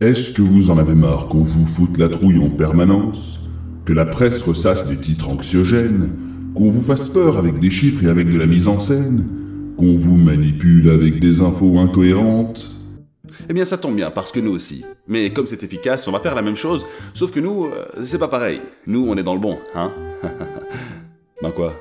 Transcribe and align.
Est-ce 0.00 0.32
que 0.32 0.40
vous 0.40 0.70
en 0.70 0.78
avez 0.78 0.94
marre 0.94 1.28
qu'on 1.28 1.44
vous 1.44 1.66
foute 1.66 1.98
la 1.98 2.08
trouille 2.08 2.38
en 2.38 2.48
permanence 2.48 3.40
Que 3.84 3.92
la 3.92 4.06
presse 4.06 4.40
ressasse 4.40 4.86
des 4.86 4.96
titres 4.96 5.28
anxiogènes 5.28 6.10
Qu'on 6.54 6.70
vous 6.70 6.80
fasse 6.80 7.08
peur 7.08 7.36
avec 7.36 7.58
des 7.58 7.68
chiffres 7.68 8.04
et 8.04 8.08
avec 8.08 8.30
de 8.30 8.38
la 8.38 8.46
mise 8.46 8.66
en 8.66 8.78
scène 8.78 9.28
Qu'on 9.76 9.96
vous 9.96 10.16
manipule 10.16 10.88
avec 10.88 11.20
des 11.20 11.42
infos 11.42 11.78
incohérentes? 11.78 12.70
Eh 13.50 13.52
bien 13.52 13.66
ça 13.66 13.76
tombe 13.76 13.96
bien, 13.96 14.10
parce 14.10 14.32
que 14.32 14.40
nous 14.40 14.52
aussi. 14.52 14.86
Mais 15.06 15.34
comme 15.34 15.46
c'est 15.46 15.62
efficace, 15.62 16.08
on 16.08 16.12
va 16.12 16.20
faire 16.20 16.34
la 16.34 16.42
même 16.42 16.56
chose, 16.56 16.86
sauf 17.12 17.30
que 17.30 17.40
nous, 17.40 17.66
euh, 17.66 17.84
c'est 18.02 18.18
pas 18.18 18.28
pareil. 18.28 18.62
Nous, 18.86 19.06
on 19.06 19.16
est 19.16 19.22
dans 19.22 19.34
le 19.34 19.40
bon, 19.40 19.58
hein? 19.74 19.92
Ben 21.42 21.52
quoi? 21.52 21.74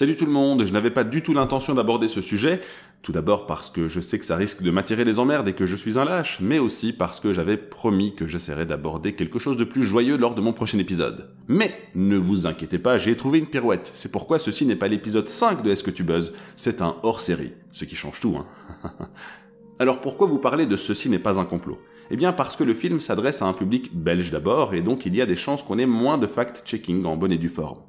Salut 0.00 0.14
tout 0.14 0.24
le 0.24 0.32
monde, 0.32 0.64
je 0.64 0.72
n'avais 0.72 0.90
pas 0.90 1.04
du 1.04 1.20
tout 1.20 1.34
l'intention 1.34 1.74
d'aborder 1.74 2.08
ce 2.08 2.22
sujet, 2.22 2.62
tout 3.02 3.12
d'abord 3.12 3.44
parce 3.44 3.68
que 3.68 3.86
je 3.86 4.00
sais 4.00 4.18
que 4.18 4.24
ça 4.24 4.36
risque 4.36 4.62
de 4.62 4.70
m'attirer 4.70 5.04
les 5.04 5.18
emmerdes 5.18 5.46
et 5.46 5.52
que 5.52 5.66
je 5.66 5.76
suis 5.76 5.98
un 5.98 6.06
lâche, 6.06 6.38
mais 6.40 6.58
aussi 6.58 6.94
parce 6.94 7.20
que 7.20 7.34
j'avais 7.34 7.58
promis 7.58 8.14
que 8.14 8.26
j'essaierais 8.26 8.64
d'aborder 8.64 9.14
quelque 9.14 9.38
chose 9.38 9.58
de 9.58 9.64
plus 9.64 9.82
joyeux 9.82 10.16
lors 10.16 10.34
de 10.34 10.40
mon 10.40 10.54
prochain 10.54 10.78
épisode. 10.78 11.28
Mais 11.48 11.74
ne 11.94 12.16
vous 12.16 12.46
inquiétez 12.46 12.78
pas, 12.78 12.96
j'ai 12.96 13.14
trouvé 13.14 13.40
une 13.40 13.46
pirouette, 13.46 13.90
c'est 13.92 14.10
pourquoi 14.10 14.38
ceci 14.38 14.64
n'est 14.64 14.74
pas 14.74 14.88
l'épisode 14.88 15.28
5 15.28 15.62
de 15.62 15.70
Est-ce 15.70 15.82
que 15.82 15.90
tu 15.90 16.02
buzzes, 16.02 16.32
c'est 16.56 16.80
un 16.80 16.96
hors-série, 17.02 17.52
ce 17.70 17.84
qui 17.84 17.94
change 17.94 18.20
tout, 18.20 18.38
hein. 18.38 18.46
Alors 19.78 20.00
pourquoi 20.00 20.26
vous 20.26 20.38
parlez 20.38 20.64
de 20.64 20.76
Ceci 20.76 21.10
n'est 21.10 21.18
pas 21.18 21.38
un 21.38 21.44
complot? 21.44 21.78
Eh 22.10 22.16
bien 22.16 22.32
parce 22.32 22.56
que 22.56 22.64
le 22.64 22.72
film 22.72 23.00
s'adresse 23.00 23.42
à 23.42 23.46
un 23.46 23.52
public 23.52 23.94
belge 23.94 24.30
d'abord, 24.30 24.72
et 24.72 24.80
donc 24.80 25.04
il 25.04 25.14
y 25.14 25.20
a 25.20 25.26
des 25.26 25.36
chances 25.36 25.62
qu'on 25.62 25.78
ait 25.78 25.84
moins 25.84 26.16
de 26.16 26.26
fact-checking 26.26 27.04
en 27.04 27.16
bonne 27.16 27.32
et 27.32 27.38
due 27.38 27.50
forme. 27.50 27.80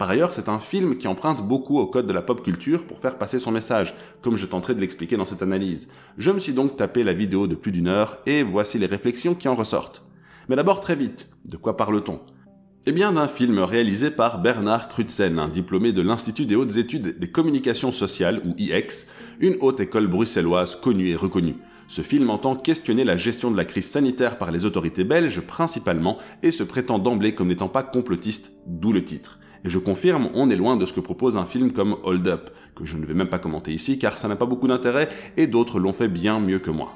Par 0.00 0.08
ailleurs, 0.08 0.32
c'est 0.32 0.48
un 0.48 0.58
film 0.58 0.96
qui 0.96 1.08
emprunte 1.08 1.46
beaucoup 1.46 1.78
au 1.78 1.86
code 1.86 2.06
de 2.06 2.14
la 2.14 2.22
pop 2.22 2.42
culture 2.42 2.86
pour 2.86 3.00
faire 3.00 3.18
passer 3.18 3.38
son 3.38 3.50
message, 3.50 3.94
comme 4.22 4.38
je 4.38 4.46
tenterai 4.46 4.74
de 4.74 4.80
l'expliquer 4.80 5.18
dans 5.18 5.26
cette 5.26 5.42
analyse. 5.42 5.88
Je 6.16 6.30
me 6.30 6.38
suis 6.38 6.54
donc 6.54 6.78
tapé 6.78 7.04
la 7.04 7.12
vidéo 7.12 7.46
de 7.46 7.54
plus 7.54 7.70
d'une 7.70 7.86
heure 7.86 8.16
et 8.24 8.42
voici 8.42 8.78
les 8.78 8.86
réflexions 8.86 9.34
qui 9.34 9.46
en 9.46 9.54
ressortent. 9.54 10.02
Mais 10.48 10.56
d'abord 10.56 10.80
très 10.80 10.96
vite, 10.96 11.28
de 11.50 11.58
quoi 11.58 11.76
parle-t-on? 11.76 12.18
Eh 12.86 12.92
bien, 12.92 13.12
d'un 13.12 13.28
film 13.28 13.58
réalisé 13.58 14.10
par 14.10 14.40
Bernard 14.40 14.88
Crutzen, 14.88 15.38
un 15.38 15.48
diplômé 15.48 15.92
de 15.92 16.00
l'Institut 16.00 16.46
des 16.46 16.56
hautes 16.56 16.78
études 16.78 17.18
des 17.18 17.30
communications 17.30 17.92
sociales, 17.92 18.40
ou 18.46 18.54
IX, 18.56 19.06
une 19.40 19.58
haute 19.60 19.80
école 19.80 20.06
bruxelloise 20.06 20.76
connue 20.76 21.10
et 21.10 21.14
reconnue. 21.14 21.56
Ce 21.88 22.00
film 22.00 22.30
entend 22.30 22.56
questionner 22.56 23.04
la 23.04 23.18
gestion 23.18 23.50
de 23.50 23.56
la 23.58 23.66
crise 23.66 23.90
sanitaire 23.90 24.38
par 24.38 24.50
les 24.50 24.64
autorités 24.64 25.04
belges 25.04 25.42
principalement 25.42 26.16
et 26.42 26.52
se 26.52 26.62
prétend 26.62 26.98
d'emblée 26.98 27.34
comme 27.34 27.48
n'étant 27.48 27.68
pas 27.68 27.82
complotiste, 27.82 28.52
d'où 28.66 28.94
le 28.94 29.04
titre. 29.04 29.38
Et 29.64 29.70
je 29.70 29.78
confirme, 29.78 30.30
on 30.34 30.48
est 30.48 30.56
loin 30.56 30.76
de 30.76 30.86
ce 30.86 30.92
que 30.92 31.00
propose 31.00 31.36
un 31.36 31.44
film 31.44 31.72
comme 31.72 31.96
Hold 32.02 32.26
Up, 32.28 32.50
que 32.74 32.86
je 32.86 32.96
ne 32.96 33.04
vais 33.04 33.14
même 33.14 33.28
pas 33.28 33.38
commenter 33.38 33.72
ici 33.72 33.98
car 33.98 34.16
ça 34.16 34.28
n'a 34.28 34.36
pas 34.36 34.46
beaucoup 34.46 34.68
d'intérêt 34.68 35.08
et 35.36 35.46
d'autres 35.46 35.78
l'ont 35.78 35.92
fait 35.92 36.08
bien 36.08 36.40
mieux 36.40 36.58
que 36.58 36.70
moi. 36.70 36.94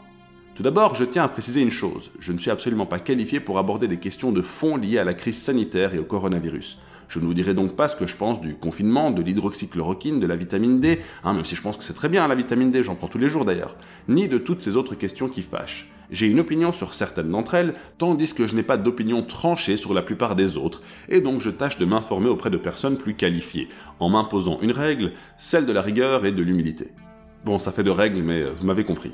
Tout 0.55 0.63
d'abord, 0.63 0.95
je 0.95 1.05
tiens 1.05 1.25
à 1.25 1.29
préciser 1.29 1.63
une 1.63 1.71
chose, 1.71 2.13
je 2.21 2.33
ne 2.33 2.39
suis 2.39 2.51
absolument 2.51 2.87
pas 2.87 3.01
qualifié 3.01 3.41
pour 3.41 3.59
aborder 3.59 3.89
des 3.89 3.99
questions 3.99 4.31
de 4.31 4.41
fond 4.41 4.77
liées 4.77 4.99
à 4.99 5.05
la 5.05 5.13
crise 5.13 5.37
sanitaire 5.37 5.95
et 5.95 5.99
au 5.99 6.05
coronavirus. 6.05 6.79
Je 7.09 7.19
ne 7.19 7.27
vous 7.27 7.35
dirai 7.35 7.55
donc 7.55 7.77
pas 7.77 7.89
ce 7.89 7.97
que 7.97 8.07
je 8.07 8.17
pense 8.17 8.41
du 8.41 8.55
confinement, 8.55 9.11
de 9.11 9.21
l'hydroxychloroquine, 9.21 10.21
de 10.21 10.27
la 10.27 10.37
vitamine 10.37 10.81
D, 10.81 11.01
hein, 11.23 11.35
même 11.35 11.45
si 11.45 11.57
je 11.57 11.63
pense 11.63 11.77
que 11.77 11.85
c'est 11.85 11.93
très 11.93 12.09
bien 12.09 12.27
la 12.29 12.35
vitamine 12.35 12.71
D, 12.71 12.83
j'en 12.83 12.95
prends 12.95 13.09
tous 13.09 13.19
les 13.19 13.29
jours 13.29 13.45
d'ailleurs, 13.45 13.77
ni 14.09 14.29
de 14.29 14.39
toutes 14.39 14.63
ces 14.63 14.77
autres 14.77 14.95
questions 14.95 15.29
qui 15.29 15.43
fâchent. 15.43 15.91
J'ai 16.11 16.27
une 16.27 16.41
opinion 16.41 16.73
sur 16.73 16.95
certaines 16.95 17.31
d'entre 17.31 17.55
elles, 17.55 17.75
tandis 17.99 18.35
que 18.35 18.47
je 18.47 18.55
n'ai 18.55 18.63
pas 18.63 18.77
d'opinion 18.77 19.23
tranchée 19.23 19.77
sur 19.77 19.95
la 19.95 20.03
plupart 20.03 20.37
des 20.37 20.59
autres, 20.59 20.83
et 21.09 21.21
donc 21.21 21.41
je 21.41 21.51
tâche 21.51 21.79
de 21.79 21.85
m'informer 21.85 22.29
auprès 22.29 22.51
de 22.51 22.57
personnes 22.57 22.99
plus 22.99 23.15
qualifiées, 23.15 23.69
en 24.01 24.11
m'imposant 24.11 24.59
une 24.61 24.73
règle, 24.73 25.13
celle 25.39 25.67
de 25.67 25.73
la 25.73 25.83
rigueur 25.83 26.27
et 26.27 26.33
de 26.33 26.43
l'humilité. 26.43 26.89
Bon, 27.45 27.59
ça 27.59 27.73
fait 27.73 27.85
deux 27.85 27.91
règles, 27.91 28.23
mais 28.23 28.43
euh, 28.43 28.53
vous 28.57 28.67
m'avez 28.67 28.85
compris. 28.85 29.13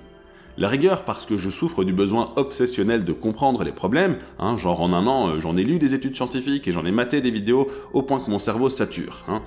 La 0.57 0.69
rigueur 0.69 1.05
parce 1.05 1.27
que 1.27 1.39
je 1.39 1.49
souffre 1.49 1.85
du 1.85 1.93
besoin 1.93 2.33
obsessionnel 2.37 3.05
de 3.05 3.13
comprendre 3.13 3.65
les 3.65 3.73
problèmes, 3.73 4.19
hein, 4.39 4.57
genre 4.57 4.83
en 4.83 4.93
un 4.93 5.07
an 5.07 5.29
euh, 5.29 5.41
j'en 5.41 5.57
ai 5.57 5.65
lu 5.65 5.79
des 5.79 5.95
études 5.95 6.17
scientifiques 6.17 6.69
et 6.69 6.73
j'en 6.73 6.85
ai 6.85 6.93
maté 6.93 7.21
des 7.21 7.31
vidéos 7.31 7.69
au 7.93 8.03
point 8.03 8.21
que 8.21 8.31
mon 8.31 8.39
cerveau 8.39 8.69
sature, 8.69 9.25
hein, 9.29 9.43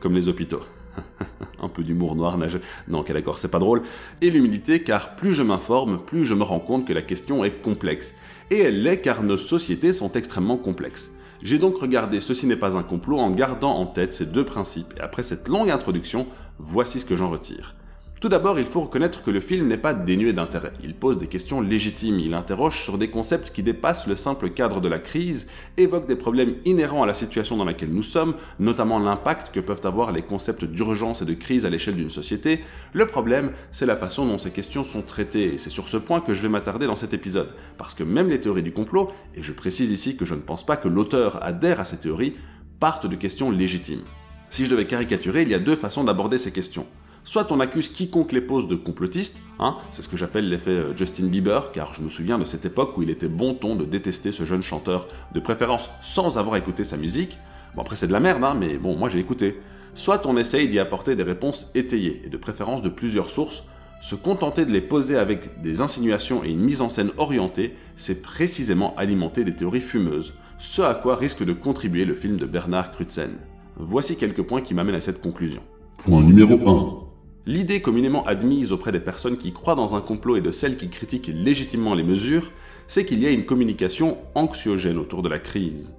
comme 0.00 0.14
les 0.14 0.28
hôpitaux. 0.28 0.60
un 1.62 1.68
peu 1.68 1.82
d'humour 1.82 2.16
noir 2.16 2.38
nage. 2.38 2.60
Non, 2.88 3.00
ok 3.00 3.12
d'accord, 3.12 3.38
c'est 3.38 3.50
pas 3.50 3.58
drôle. 3.58 3.82
Et 4.20 4.30
l'humilité, 4.30 4.82
car 4.82 5.16
plus 5.16 5.32
je 5.32 5.42
m'informe, 5.42 5.98
plus 5.98 6.24
je 6.24 6.34
me 6.34 6.42
rends 6.42 6.60
compte 6.60 6.86
que 6.86 6.92
la 6.92 7.02
question 7.02 7.44
est 7.44 7.62
complexe. 7.62 8.14
Et 8.50 8.58
elle 8.58 8.82
l'est 8.82 9.00
car 9.00 9.22
nos 9.22 9.36
sociétés 9.36 9.92
sont 9.92 10.12
extrêmement 10.12 10.56
complexes. 10.56 11.10
J'ai 11.42 11.58
donc 11.58 11.76
regardé 11.76 12.20
Ceci 12.20 12.46
n'est 12.46 12.56
pas 12.56 12.76
un 12.76 12.82
complot 12.82 13.18
en 13.18 13.30
gardant 13.30 13.76
en 13.76 13.86
tête 13.86 14.12
ces 14.12 14.26
deux 14.26 14.44
principes, 14.44 14.94
et 14.96 15.00
après 15.00 15.22
cette 15.22 15.48
longue 15.48 15.70
introduction, 15.70 16.26
voici 16.58 17.00
ce 17.00 17.04
que 17.04 17.16
j'en 17.16 17.30
retire. 17.30 17.74
Tout 18.20 18.30
d'abord, 18.30 18.58
il 18.58 18.64
faut 18.64 18.80
reconnaître 18.80 19.22
que 19.22 19.30
le 19.30 19.40
film 19.40 19.66
n'est 19.66 19.76
pas 19.76 19.92
dénué 19.92 20.32
d'intérêt. 20.32 20.72
Il 20.82 20.94
pose 20.94 21.18
des 21.18 21.26
questions 21.26 21.60
légitimes, 21.60 22.18
il 22.18 22.32
interroge 22.32 22.80
sur 22.80 22.96
des 22.96 23.10
concepts 23.10 23.50
qui 23.50 23.62
dépassent 23.62 24.06
le 24.06 24.14
simple 24.14 24.48
cadre 24.48 24.80
de 24.80 24.88
la 24.88 24.98
crise, 24.98 25.46
évoque 25.76 26.08
des 26.08 26.16
problèmes 26.16 26.54
inhérents 26.64 27.02
à 27.02 27.06
la 27.06 27.12
situation 27.12 27.58
dans 27.58 27.66
laquelle 27.66 27.92
nous 27.92 28.02
sommes, 28.02 28.34
notamment 28.58 28.98
l'impact 28.98 29.54
que 29.54 29.60
peuvent 29.60 29.84
avoir 29.84 30.10
les 30.10 30.22
concepts 30.22 30.64
d'urgence 30.64 31.20
et 31.20 31.26
de 31.26 31.34
crise 31.34 31.66
à 31.66 31.70
l'échelle 31.70 31.96
d'une 31.96 32.08
société. 32.08 32.64
Le 32.94 33.06
problème, 33.06 33.52
c'est 33.72 33.84
la 33.84 33.96
façon 33.96 34.24
dont 34.24 34.38
ces 34.38 34.52
questions 34.52 34.84
sont 34.84 35.02
traitées, 35.02 35.54
et 35.54 35.58
c'est 35.58 35.68
sur 35.68 35.88
ce 35.88 35.98
point 35.98 36.22
que 36.22 36.32
je 36.32 36.40
vais 36.40 36.48
m'attarder 36.48 36.86
dans 36.86 36.96
cet 36.96 37.12
épisode, 37.12 37.52
parce 37.76 37.92
que 37.92 38.04
même 38.04 38.30
les 38.30 38.40
théories 38.40 38.62
du 38.62 38.72
complot, 38.72 39.10
et 39.34 39.42
je 39.42 39.52
précise 39.52 39.90
ici 39.90 40.16
que 40.16 40.24
je 40.24 40.34
ne 40.34 40.40
pense 40.40 40.64
pas 40.64 40.78
que 40.78 40.88
l'auteur 40.88 41.42
adhère 41.42 41.78
à 41.78 41.84
ces 41.84 41.98
théories, 41.98 42.36
partent 42.80 43.06
de 43.06 43.16
questions 43.16 43.50
légitimes. 43.50 44.04
Si 44.48 44.64
je 44.64 44.70
devais 44.70 44.86
caricaturer, 44.86 45.42
il 45.42 45.50
y 45.50 45.54
a 45.54 45.58
deux 45.58 45.76
façons 45.76 46.04
d'aborder 46.04 46.38
ces 46.38 46.52
questions. 46.52 46.86
Soit 47.26 47.50
on 47.52 47.60
accuse 47.60 47.88
quiconque 47.88 48.32
les 48.32 48.42
pose 48.42 48.68
de 48.68 48.76
complotistes, 48.76 49.38
hein, 49.58 49.78
c'est 49.90 50.02
ce 50.02 50.08
que 50.08 50.16
j'appelle 50.16 50.46
l'effet 50.46 50.70
euh, 50.70 50.94
Justin 50.94 51.24
Bieber, 51.26 51.72
car 51.72 51.94
je 51.94 52.02
me 52.02 52.10
souviens 52.10 52.38
de 52.38 52.44
cette 52.44 52.66
époque 52.66 52.98
où 52.98 53.02
il 53.02 53.08
était 53.08 53.28
bon 53.28 53.54
ton 53.54 53.76
de 53.76 53.86
détester 53.86 54.30
ce 54.30 54.44
jeune 54.44 54.62
chanteur, 54.62 55.08
de 55.32 55.40
préférence 55.40 55.88
sans 56.02 56.36
avoir 56.36 56.56
écouté 56.56 56.84
sa 56.84 56.98
musique. 56.98 57.38
Bon 57.74 57.80
après 57.80 57.96
c'est 57.96 58.08
de 58.08 58.12
la 58.12 58.20
merde, 58.20 58.44
hein, 58.44 58.54
mais 58.58 58.76
bon 58.76 58.94
moi 58.94 59.08
j'ai 59.08 59.20
écouté. 59.20 59.58
Soit 59.94 60.26
on 60.26 60.36
essaye 60.36 60.68
d'y 60.68 60.78
apporter 60.78 61.16
des 61.16 61.22
réponses 61.22 61.70
étayées, 61.74 62.20
et 62.26 62.28
de 62.28 62.36
préférence 62.36 62.82
de 62.82 62.90
plusieurs 62.90 63.30
sources, 63.30 63.64
se 64.02 64.16
contenter 64.16 64.66
de 64.66 64.70
les 64.70 64.82
poser 64.82 65.16
avec 65.16 65.62
des 65.62 65.80
insinuations 65.80 66.44
et 66.44 66.50
une 66.50 66.60
mise 66.60 66.82
en 66.82 66.90
scène 66.90 67.10
orientée, 67.16 67.74
c'est 67.96 68.20
précisément 68.20 68.94
alimenter 68.96 69.44
des 69.44 69.54
théories 69.54 69.80
fumeuses, 69.80 70.34
ce 70.58 70.82
à 70.82 70.94
quoi 70.94 71.16
risque 71.16 71.42
de 71.42 71.54
contribuer 71.54 72.04
le 72.04 72.14
film 72.14 72.36
de 72.36 72.44
Bernard 72.44 72.90
Crutzen. 72.90 73.38
Voici 73.76 74.16
quelques 74.16 74.42
points 74.42 74.60
qui 74.60 74.74
m'amènent 74.74 74.94
à 74.94 75.00
cette 75.00 75.22
conclusion. 75.22 75.62
Point 75.96 76.22
numéro 76.22 76.52
1. 76.68 77.03
L'idée 77.46 77.82
communément 77.82 78.24
admise 78.24 78.72
auprès 78.72 78.90
des 78.90 79.00
personnes 79.00 79.36
qui 79.36 79.52
croient 79.52 79.74
dans 79.74 79.94
un 79.94 80.00
complot 80.00 80.36
et 80.36 80.40
de 80.40 80.50
celles 80.50 80.78
qui 80.78 80.88
critiquent 80.88 81.30
légitimement 81.34 81.94
les 81.94 82.02
mesures, 82.02 82.50
c'est 82.86 83.04
qu'il 83.04 83.22
y 83.22 83.26
a 83.26 83.30
une 83.30 83.44
communication 83.44 84.16
anxiogène 84.34 84.96
autour 84.96 85.20
de 85.20 85.28
la 85.28 85.38
crise. 85.38 85.92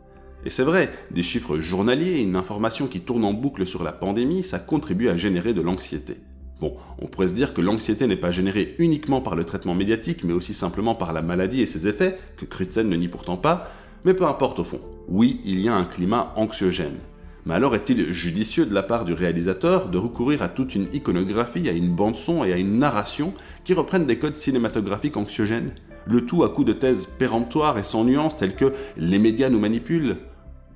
Et 0.44 0.50
c'est 0.50 0.63
vrai, 0.63 0.91
des 1.11 1.22
chiffres 1.22 1.59
journaliers 1.59 2.13
et 2.13 2.23
une 2.23 2.35
information 2.35 2.88
qui 2.88 3.01
tourne 3.01 3.23
en 3.23 3.34
boucle 3.34 3.67
sur 3.67 3.84
la 3.84 3.91
pandémie, 3.91 4.41
ça 4.41 4.57
contribue 4.57 5.09
à 5.09 5.17
générer 5.17 5.53
de 5.53 5.61
l'anxiété. 5.61 6.17
Bon, 6.61 6.73
on 7.00 7.05
pourrait 7.05 7.28
se 7.28 7.35
dire 7.35 7.53
que 7.53 7.61
l'anxiété 7.61 8.07
n'est 8.07 8.16
pas 8.16 8.31
générée 8.31 8.75
uniquement 8.79 9.22
par 9.22 9.35
le 9.35 9.44
traitement 9.44 9.75
médiatique, 9.75 10.23
mais 10.23 10.34
aussi 10.34 10.55
simplement 10.55 10.95
par 10.95 11.13
la 11.13 11.22
maladie 11.22 11.61
et 11.61 11.67
ses 11.67 11.88
effets, 11.88 12.17
que 12.38 12.45
Crutzen 12.45 12.89
ne 12.89 12.95
nie 12.95 13.07
pourtant 13.07 13.38
pas, 13.38 13.72
mais 14.03 14.16
peu 14.16 14.25
importe 14.25 14.59
au 14.59 14.63
fond. 14.63 14.81
Oui, 15.09 15.41
il 15.45 15.59
y 15.59 15.69
a 15.69 15.75
un 15.75 15.85
climat 15.85 16.34
anxiogène. 16.38 16.97
Mais 17.45 17.53
alors 17.53 17.75
est-il 17.75 18.11
judicieux 18.11 18.66
de 18.66 18.73
la 18.73 18.81
part 18.81 19.06
du 19.06 19.13
réalisateur 19.13 19.89
de 19.89 20.00
recourir 20.00 20.41
à 20.41 20.50
toute 20.50 20.73
une 20.73 20.88
iconographie, 20.94 21.69
à 21.69 21.73
une 21.73 21.95
bande-son 21.95 22.44
et 22.44 22.51
à 22.51 22.57
une 22.57 22.79
narration 22.79 23.33
qui 23.63 23.75
reprennent 23.75 24.07
des 24.07 24.17
codes 24.17 24.35
cinématographiques 24.35 25.16
anxiogènes? 25.16 25.73
Le 26.07 26.25
tout 26.25 26.44
à 26.44 26.50
coup 26.50 26.63
de 26.63 26.73
thèses 26.73 27.07
péremptoires 27.19 27.78
et 27.78 27.84
sans 27.84 28.03
nuances 28.03 28.38
telles 28.38 28.55
que 28.55 28.73
les 28.97 29.19
médias 29.19 29.49
nous 29.49 29.59
manipulent 29.59 30.17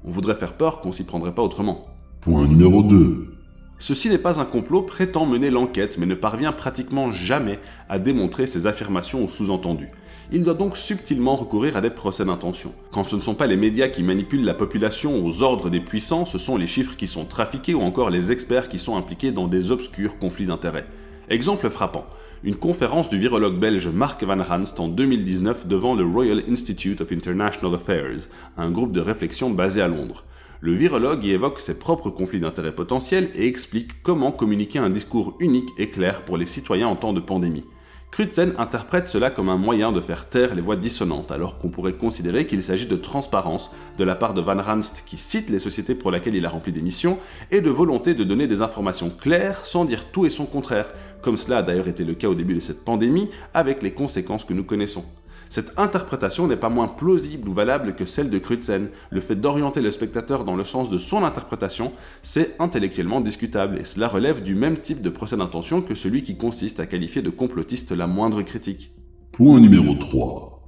On 0.03 0.11
voudrait 0.11 0.35
faire 0.35 0.53
peur 0.53 0.79
qu'on 0.79 0.91
s'y 0.91 1.05
prendrait 1.05 1.33
pas 1.33 1.41
autrement. 1.41 1.87
Point 2.21 2.47
numéro 2.47 2.83
2. 2.83 3.38
Ceci 3.79 4.09
n'est 4.09 4.17
pas 4.17 4.39
un 4.39 4.45
complot 4.45 4.83
prétend 4.83 5.25
mener 5.25 5.49
l'enquête 5.49 5.97
mais 5.97 6.05
ne 6.05 6.15
parvient 6.15 6.51
pratiquement 6.51 7.11
jamais 7.11 7.59
à 7.89 7.97
démontrer 7.97 8.45
ses 8.45 8.67
affirmations 8.67 9.23
ou 9.23 9.29
sous-entendus 9.29 9.89
il 10.31 10.43
doit 10.43 10.53
donc 10.53 10.77
subtilement 10.77 11.35
recourir 11.35 11.75
à 11.75 11.81
des 11.81 11.89
procès 11.89 12.23
d'intention. 12.23 12.73
Quand 12.91 13.03
ce 13.03 13.15
ne 13.15 13.21
sont 13.21 13.33
pas 13.33 13.47
les 13.47 13.57
médias 13.57 13.87
qui 13.87 14.03
manipulent 14.03 14.45
la 14.45 14.53
population 14.53 15.25
aux 15.25 15.41
ordres 15.41 15.69
des 15.69 15.79
puissants, 15.79 16.25
ce 16.25 16.37
sont 16.37 16.57
les 16.57 16.67
chiffres 16.67 16.95
qui 16.95 17.07
sont 17.07 17.25
trafiqués 17.25 17.73
ou 17.73 17.81
encore 17.81 18.11
les 18.11 18.31
experts 18.31 18.69
qui 18.69 18.77
sont 18.77 18.95
impliqués 18.95 19.31
dans 19.31 19.47
des 19.47 19.71
obscurs 19.71 20.19
conflits 20.19 20.45
d'intérêts. 20.45 20.85
Exemple 21.29 21.69
frappant, 21.69 22.05
une 22.43 22.55
conférence 22.55 23.09
du 23.09 23.17
virologue 23.17 23.59
belge 23.59 23.87
Mark 23.87 24.23
Van 24.23 24.41
Ranst 24.41 24.79
en 24.79 24.87
2019 24.87 25.67
devant 25.67 25.95
le 25.95 26.05
Royal 26.05 26.43
Institute 26.47 27.01
of 27.01 27.11
International 27.11 27.75
Affairs, 27.75 28.27
un 28.57 28.69
groupe 28.69 28.91
de 28.91 29.01
réflexion 29.01 29.49
basé 29.49 29.81
à 29.81 29.87
Londres. 29.87 30.25
Le 30.61 30.73
virologue 30.73 31.23
y 31.23 31.31
évoque 31.31 31.61
ses 31.61 31.79
propres 31.79 32.09
conflits 32.09 32.41
d'intérêts 32.41 32.75
potentiels 32.75 33.31
et 33.33 33.47
explique 33.47 34.03
comment 34.03 34.33
communiquer 34.33 34.79
un 34.79 34.89
discours 34.89 35.37
unique 35.39 35.69
et 35.77 35.89
clair 35.89 36.25
pour 36.25 36.35
les 36.35 36.45
citoyens 36.45 36.89
en 36.89 36.97
temps 36.97 37.13
de 37.13 37.21
pandémie. 37.21 37.63
Crutzen 38.11 38.53
interprète 38.57 39.07
cela 39.07 39.29
comme 39.29 39.47
un 39.47 39.57
moyen 39.57 39.93
de 39.93 40.01
faire 40.01 40.27
taire 40.27 40.55
les 40.55 40.61
voix 40.61 40.75
dissonantes, 40.75 41.31
alors 41.31 41.59
qu'on 41.59 41.69
pourrait 41.69 41.93
considérer 41.93 42.45
qu'il 42.45 42.61
s'agit 42.61 42.87
de 42.87 42.97
transparence 42.97 43.71
de 43.97 44.03
la 44.03 44.15
part 44.15 44.33
de 44.33 44.41
Van 44.41 44.61
Ranst 44.61 45.03
qui 45.05 45.15
cite 45.15 45.49
les 45.49 45.59
sociétés 45.59 45.95
pour 45.95 46.11
lesquelles 46.11 46.35
il 46.35 46.45
a 46.45 46.49
rempli 46.49 46.73
des 46.73 46.81
missions, 46.81 47.19
et 47.51 47.61
de 47.61 47.69
volonté 47.69 48.13
de 48.13 48.25
donner 48.25 48.47
des 48.47 48.61
informations 48.61 49.11
claires 49.11 49.63
sans 49.63 49.85
dire 49.85 50.11
tout 50.11 50.25
et 50.25 50.29
son 50.29 50.45
contraire, 50.45 50.91
comme 51.21 51.37
cela 51.37 51.59
a 51.59 51.61
d'ailleurs 51.61 51.87
été 51.87 52.03
le 52.03 52.15
cas 52.15 52.27
au 52.27 52.35
début 52.35 52.55
de 52.55 52.59
cette 52.59 52.83
pandémie, 52.83 53.29
avec 53.53 53.81
les 53.81 53.93
conséquences 53.93 54.43
que 54.43 54.53
nous 54.53 54.65
connaissons. 54.65 55.05
Cette 55.49 55.71
interprétation 55.77 56.45
n'est 56.45 56.55
pas 56.55 56.69
moins 56.69 56.87
plausible 56.87 57.49
ou 57.49 57.53
valable 57.53 57.95
que 57.95 58.05
celle 58.05 58.29
de 58.29 58.37
Crutzen. 58.37 58.89
Le 59.09 59.19
fait 59.19 59.35
d'orienter 59.35 59.81
le 59.81 59.89
spectateur 59.89 60.43
dans 60.43 60.55
le 60.55 60.63
sens 60.63 60.91
de 60.91 60.99
son 60.99 61.23
interprétation, 61.23 61.91
c'est 62.21 62.55
intellectuellement 62.59 63.19
discutable, 63.19 63.79
et 63.79 63.83
cela 63.83 64.07
relève 64.07 64.43
du 64.43 64.53
même 64.53 64.77
type 64.77 65.01
de 65.01 65.09
procès 65.09 65.37
d'intention 65.37 65.81
que 65.81 65.95
celui 65.95 66.21
qui 66.21 66.37
consiste 66.37 66.79
à 66.79 66.85
qualifier 66.85 67.23
de 67.23 67.31
complotiste 67.31 67.91
la 67.91 68.05
moindre 68.05 68.43
critique. 68.43 68.93
Point 69.31 69.59
numéro 69.59 69.95
3. 69.95 70.67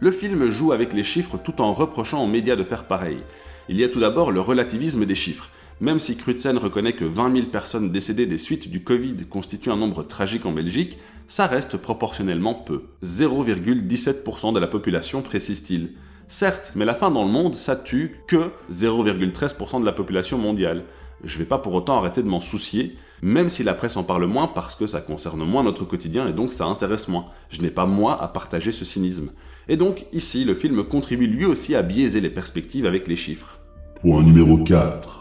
Le 0.00 0.10
film 0.12 0.50
joue 0.50 0.72
avec 0.72 0.92
les 0.92 1.04
chiffres 1.04 1.38
tout 1.42 1.62
en 1.62 1.72
reprochant 1.72 2.22
aux 2.22 2.28
médias 2.28 2.56
de 2.56 2.64
faire 2.64 2.86
pareil. 2.86 3.18
Il 3.70 3.78
y 3.78 3.84
a 3.84 3.88
tout 3.88 4.00
d'abord 4.00 4.32
le 4.32 4.40
relativisme 4.40 5.06
des 5.06 5.14
chiffres. 5.14 5.50
Même 5.80 5.98
si 5.98 6.16
Crutzen 6.16 6.58
reconnaît 6.58 6.92
que 6.92 7.06
20 7.06 7.34
000 7.34 7.46
personnes 7.46 7.90
décédées 7.90 8.26
des 8.26 8.36
suites 8.36 8.68
du 8.68 8.84
Covid 8.84 9.26
constituent 9.30 9.70
un 9.70 9.76
nombre 9.76 10.02
tragique 10.02 10.44
en 10.44 10.52
Belgique, 10.52 10.98
ça 11.26 11.46
reste 11.46 11.78
proportionnellement 11.78 12.54
peu. 12.54 12.82
0,17% 13.02 14.52
de 14.52 14.58
la 14.58 14.66
population, 14.66 15.22
précise-t-il. 15.22 15.92
Certes, 16.28 16.72
mais 16.76 16.84
la 16.84 16.94
faim 16.94 17.10
dans 17.10 17.24
le 17.24 17.30
monde, 17.30 17.54
ça 17.54 17.76
tue 17.76 18.16
que 18.26 18.50
0,13% 18.70 19.80
de 19.80 19.86
la 19.86 19.92
population 19.92 20.36
mondiale. 20.36 20.84
Je 21.24 21.38
vais 21.38 21.46
pas 21.46 21.58
pour 21.58 21.72
autant 21.72 21.96
arrêter 21.96 22.22
de 22.22 22.28
m'en 22.28 22.40
soucier, 22.40 22.96
même 23.22 23.48
si 23.48 23.62
la 23.62 23.74
presse 23.74 23.96
en 23.96 24.04
parle 24.04 24.26
moins 24.26 24.48
parce 24.48 24.74
que 24.74 24.86
ça 24.86 25.00
concerne 25.00 25.44
moins 25.44 25.62
notre 25.62 25.84
quotidien 25.84 26.28
et 26.28 26.32
donc 26.32 26.52
ça 26.52 26.66
intéresse 26.66 27.08
moins. 27.08 27.26
Je 27.48 27.62
n'ai 27.62 27.70
pas 27.70 27.86
moi 27.86 28.22
à 28.22 28.28
partager 28.28 28.70
ce 28.70 28.84
cynisme. 28.84 29.30
Et 29.68 29.76
donc 29.76 30.06
ici, 30.12 30.44
le 30.44 30.54
film 30.54 30.84
contribue 30.84 31.26
lui 31.26 31.46
aussi 31.46 31.74
à 31.74 31.82
biaiser 31.82 32.20
les 32.20 32.30
perspectives 32.30 32.86
avec 32.86 33.08
les 33.08 33.16
chiffres. 33.16 33.58
Point 34.02 34.22
numéro 34.22 34.58
4. 34.58 35.19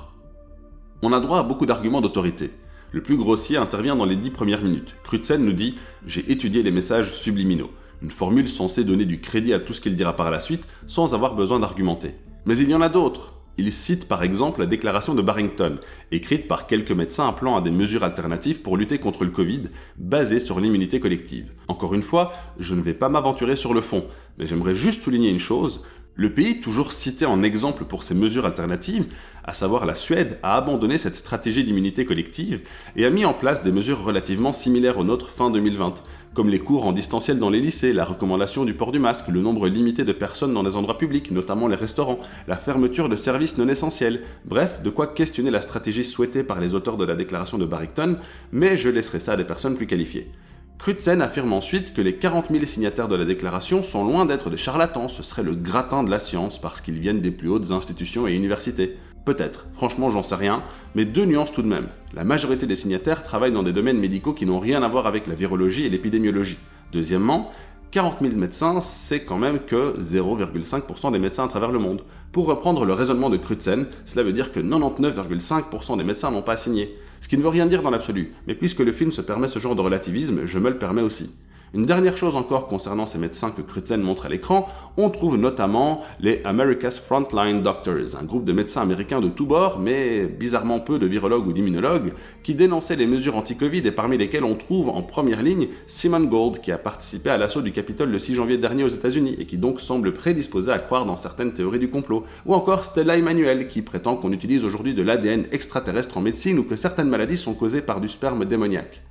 On 1.01 1.13
a 1.13 1.21
droit 1.21 1.39
à 1.39 1.43
beaucoup 1.43 1.65
d'arguments 1.65 2.01
d'autorité. 2.01 2.51
Le 2.91 3.01
plus 3.01 3.15
grossier 3.15 3.55
intervient 3.55 3.95
dans 3.95 4.03
les 4.03 4.17
dix 4.17 4.31
premières 4.31 4.61
minutes. 4.61 4.95
Crutzen 5.03 5.37
nous 5.37 5.53
dit 5.53 5.75
J'ai 6.05 6.29
étudié 6.29 6.61
les 6.61 6.71
messages 6.71 7.13
subliminaux, 7.13 7.71
une 8.01 8.11
formule 8.11 8.49
censée 8.49 8.83
donner 8.83 9.05
du 9.05 9.21
crédit 9.21 9.53
à 9.53 9.59
tout 9.59 9.71
ce 9.71 9.79
qu'il 9.79 9.95
dira 9.95 10.17
par 10.17 10.29
la 10.29 10.41
suite 10.41 10.67
sans 10.87 11.13
avoir 11.13 11.35
besoin 11.35 11.61
d'argumenter. 11.61 12.15
Mais 12.45 12.57
il 12.57 12.69
y 12.69 12.75
en 12.75 12.81
a 12.81 12.89
d'autres. 12.89 13.35
Il 13.57 13.71
cite 13.71 14.09
par 14.09 14.23
exemple 14.23 14.59
la 14.59 14.65
déclaration 14.65 15.15
de 15.15 15.21
Barrington, 15.21 15.75
écrite 16.11 16.47
par 16.47 16.67
quelques 16.67 16.91
médecins 16.91 17.27
appelant 17.27 17.57
à 17.57 17.61
des 17.61 17.71
mesures 17.71 18.05
alternatives 18.05 18.61
pour 18.61 18.75
lutter 18.75 18.99
contre 18.99 19.25
le 19.25 19.31
Covid, 19.31 19.63
basées 19.97 20.39
sur 20.39 20.59
l'immunité 20.59 20.99
collective. 20.99 21.51
Encore 21.67 21.93
une 21.93 22.01
fois, 22.01 22.33
je 22.57 22.73
ne 22.73 22.81
vais 22.81 22.93
pas 22.93 23.09
m'aventurer 23.09 23.57
sur 23.57 23.73
le 23.73 23.81
fond, 23.81 24.05
mais 24.37 24.47
j'aimerais 24.47 24.73
juste 24.73 25.03
souligner 25.03 25.29
une 25.29 25.39
chose, 25.39 25.81
le 26.19 26.29
pays 26.29 26.59
toujours 26.59 26.91
cité 26.91 27.25
en 27.25 27.43
exemple 27.43 27.85
pour 27.85 28.03
ses 28.03 28.13
mesures 28.13 28.45
alternatives, 28.45 29.05
à 29.45 29.53
savoir 29.53 29.85
la 29.85 29.95
Suède, 29.95 30.37
a 30.43 30.57
abandonné 30.57 30.97
cette 30.97 31.15
stratégie 31.15 31.63
d'immunité 31.63 32.03
collective 32.03 32.59
et 32.97 33.05
a 33.05 33.09
mis 33.09 33.23
en 33.23 33.33
place 33.33 33.63
des 33.63 33.71
mesures 33.71 34.03
relativement 34.03 34.51
similaires 34.51 34.97
aux 34.97 35.05
nôtres 35.05 35.29
fin 35.29 35.49
2020, 35.49 36.03
comme 36.33 36.49
les 36.49 36.59
cours 36.59 36.85
en 36.85 36.91
distanciel 36.91 37.39
dans 37.39 37.49
les 37.49 37.61
lycées, 37.61 37.93
la 37.93 38.03
recommandation 38.03 38.65
du 38.65 38.73
port 38.73 38.91
du 38.91 38.99
masque, 38.99 39.29
le 39.29 39.39
nombre 39.39 39.69
limité 39.69 40.03
de 40.03 40.11
personnes 40.11 40.53
dans 40.53 40.61
les 40.61 40.75
endroits 40.75 40.97
publics, 40.97 41.31
notamment 41.31 41.69
les 41.69 41.77
restaurants, 41.77 42.19
la 42.49 42.57
fermeture 42.57 43.07
de 43.07 43.15
services 43.15 43.57
non 43.57 43.69
essentiels, 43.69 44.23
bref, 44.43 44.81
de 44.83 44.89
quoi 44.89 45.07
questionner 45.07 45.51
la 45.51 45.61
stratégie 45.61 46.03
souhaitée 46.03 46.43
par 46.43 46.59
les 46.59 46.75
auteurs 46.75 46.97
de 46.97 47.05
la 47.05 47.15
déclaration 47.15 47.57
de 47.57 47.65
Barrington, 47.65 48.17
mais 48.51 48.75
je 48.75 48.89
laisserai 48.89 49.21
ça 49.21 49.31
à 49.31 49.37
des 49.37 49.45
personnes 49.45 49.77
plus 49.77 49.87
qualifiées. 49.87 50.29
Crutzen 50.79 51.21
affirme 51.21 51.51
ensuite 51.51 51.91
que 51.91 52.01
les 52.01 52.15
40 52.15 52.45
000 52.51 52.63
signataires 52.63 53.09
de 53.09 53.15
la 53.17 53.25
déclaration 53.25 53.83
sont 53.83 54.05
loin 54.05 54.25
d'être 54.25 54.49
des 54.49 54.55
charlatans, 54.55 55.09
ce 55.09 55.21
serait 55.21 55.43
le 55.43 55.53
gratin 55.53 56.03
de 56.03 56.09
la 56.09 56.19
science 56.19 56.57
parce 56.57 56.79
qu'ils 56.79 56.99
viennent 56.99 57.19
des 57.19 57.31
plus 57.31 57.49
hautes 57.49 57.71
institutions 57.71 58.29
et 58.29 58.33
universités. 58.33 58.95
Peut-être, 59.25 59.67
franchement 59.73 60.09
j'en 60.09 60.23
sais 60.23 60.35
rien, 60.35 60.63
mais 60.95 61.03
deux 61.03 61.25
nuances 61.25 61.51
tout 61.51 61.63
de 61.63 61.67
même. 61.67 61.89
La 62.13 62.23
majorité 62.23 62.65
des 62.65 62.75
signataires 62.75 63.23
travaillent 63.23 63.51
dans 63.51 63.61
des 63.61 63.73
domaines 63.73 63.99
médicaux 63.99 64.33
qui 64.33 64.45
n'ont 64.45 64.61
rien 64.61 64.81
à 64.81 64.87
voir 64.87 65.05
avec 65.05 65.27
la 65.27 65.35
virologie 65.35 65.83
et 65.83 65.89
l'épidémiologie. 65.89 66.57
Deuxièmement, 66.93 67.51
40 67.91 68.19
000 68.21 68.35
médecins, 68.35 68.79
c'est 68.79 69.25
quand 69.25 69.37
même 69.37 69.59
que 69.59 69.99
0,5% 69.99 71.11
des 71.11 71.19
médecins 71.19 71.43
à 71.43 71.49
travers 71.49 71.73
le 71.73 71.79
monde. 71.79 72.03
Pour 72.31 72.45
reprendre 72.45 72.85
le 72.85 72.93
raisonnement 72.93 73.29
de 73.29 73.35
Crutzen, 73.35 73.87
cela 74.05 74.23
veut 74.23 74.31
dire 74.31 74.53
que 74.53 74.61
99,5% 74.61 75.97
des 75.97 76.05
médecins 76.05 76.31
n'ont 76.31 76.41
pas 76.41 76.55
signé. 76.55 76.95
Ce 77.29 77.35
qui 77.35 77.37
ne 77.37 77.43
veut 77.43 77.49
rien 77.49 77.67
dire 77.67 77.83
dans 77.83 77.91
l'absolu, 77.91 78.31
mais 78.47 78.55
puisque 78.55 78.79
le 78.79 78.91
film 78.91 79.11
se 79.11 79.21
permet 79.21 79.47
ce 79.47 79.59
genre 79.59 79.75
de 79.75 79.81
relativisme, 79.81 80.47
je 80.47 80.57
me 80.57 80.71
le 80.71 80.79
permets 80.79 81.03
aussi. 81.03 81.29
Une 81.75 81.85
dernière 81.85 82.17
chose 82.17 82.35
encore 82.35 82.67
concernant 82.67 83.05
ces 83.05 83.19
médecins 83.19 83.51
que 83.51 83.61
Crutzen 83.61 84.01
montre 84.01 84.25
à 84.25 84.29
l'écran, 84.29 84.67
on 84.97 85.11
trouve 85.11 85.37
notamment 85.37 86.01
les 86.19 86.41
America's 86.43 86.99
Frontline 86.99 87.61
Doctors, 87.61 88.15
un 88.19 88.23
groupe 88.23 88.43
de 88.43 88.53
médecins 88.53 88.81
américains 88.81 89.19
de 89.19 89.27
tous 89.27 89.45
bords, 89.45 89.77
mais 89.77 90.25
bizarrement 90.25 90.79
peu 90.79 90.97
de 90.97 91.05
virologues 91.05 91.45
ou 91.45 91.53
d'immunologues, 91.53 92.13
qui 92.41 92.55
dénonçaient 92.55 92.95
les 92.95 93.05
mesures 93.05 93.37
anti-Covid 93.37 93.85
et 93.85 93.91
parmi 93.91 94.17
lesquels 94.17 94.43
on 94.43 94.55
trouve 94.55 94.89
en 94.89 95.03
première 95.03 95.43
ligne 95.43 95.67
Simon 95.85 96.21
Gold, 96.21 96.59
qui 96.59 96.71
a 96.71 96.79
participé 96.79 97.29
à 97.29 97.37
l'assaut 97.37 97.61
du 97.61 97.71
Capitole 97.71 98.09
le 98.09 98.17
6 98.17 98.33
janvier 98.33 98.57
dernier 98.57 98.83
aux 98.83 98.89
États-Unis 98.89 99.35
et 99.37 99.45
qui 99.45 99.59
donc 99.59 99.79
semble 99.79 100.13
prédisposé 100.13 100.71
à 100.71 100.79
croire 100.79 101.05
dans 101.05 101.17
certaines 101.17 101.53
théories 101.53 101.77
du 101.77 101.91
complot, 101.91 102.23
ou 102.47 102.55
encore 102.55 102.83
Stella 102.83 103.15
Emmanuel, 103.15 103.67
qui 103.67 103.83
prétend 103.83 104.15
qu'on 104.15 104.31
utilise 104.31 104.65
aujourd'hui 104.65 104.95
de 104.95 105.03
l'ADN 105.03 105.45
extraterrestre 105.51 106.17
en 106.17 106.21
médecine 106.21 106.57
ou 106.57 106.63
que 106.63 106.75
certaines 106.75 107.09
maladies 107.09 107.37
sont 107.37 107.53
causées 107.53 107.81
par 107.81 108.01
du 108.01 108.07
sperme 108.07 108.45
démoniaque. 108.45 109.03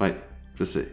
Ouais, 0.00 0.14
je 0.58 0.64
sais. 0.64 0.88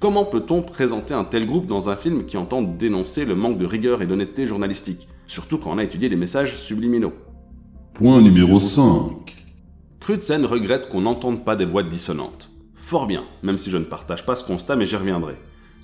Comment 0.00 0.24
peut-on 0.24 0.62
présenter 0.62 1.12
un 1.12 1.24
tel 1.24 1.44
groupe 1.44 1.66
dans 1.66 1.88
un 1.88 1.96
film 1.96 2.24
qui 2.24 2.36
entend 2.36 2.62
dénoncer 2.62 3.24
le 3.24 3.34
manque 3.34 3.58
de 3.58 3.66
rigueur 3.66 4.00
et 4.00 4.06
d'honnêteté 4.06 4.46
journalistique, 4.46 5.08
surtout 5.26 5.58
quand 5.58 5.72
on 5.72 5.78
a 5.78 5.82
étudié 5.82 6.08
les 6.08 6.14
messages 6.14 6.56
subliminaux? 6.56 7.14
Point 7.94 8.22
numéro 8.22 8.60
5. 8.60 9.36
Crutzen 9.98 10.46
regrette 10.46 10.88
qu'on 10.88 11.00
n'entende 11.00 11.44
pas 11.44 11.56
des 11.56 11.64
voix 11.64 11.82
dissonantes. 11.82 12.48
Fort 12.76 13.08
bien, 13.08 13.24
même 13.42 13.58
si 13.58 13.70
je 13.70 13.76
ne 13.76 13.82
partage 13.82 14.24
pas 14.24 14.36
ce 14.36 14.44
constat, 14.44 14.76
mais 14.76 14.86
j'y 14.86 14.94
reviendrai. 14.94 15.34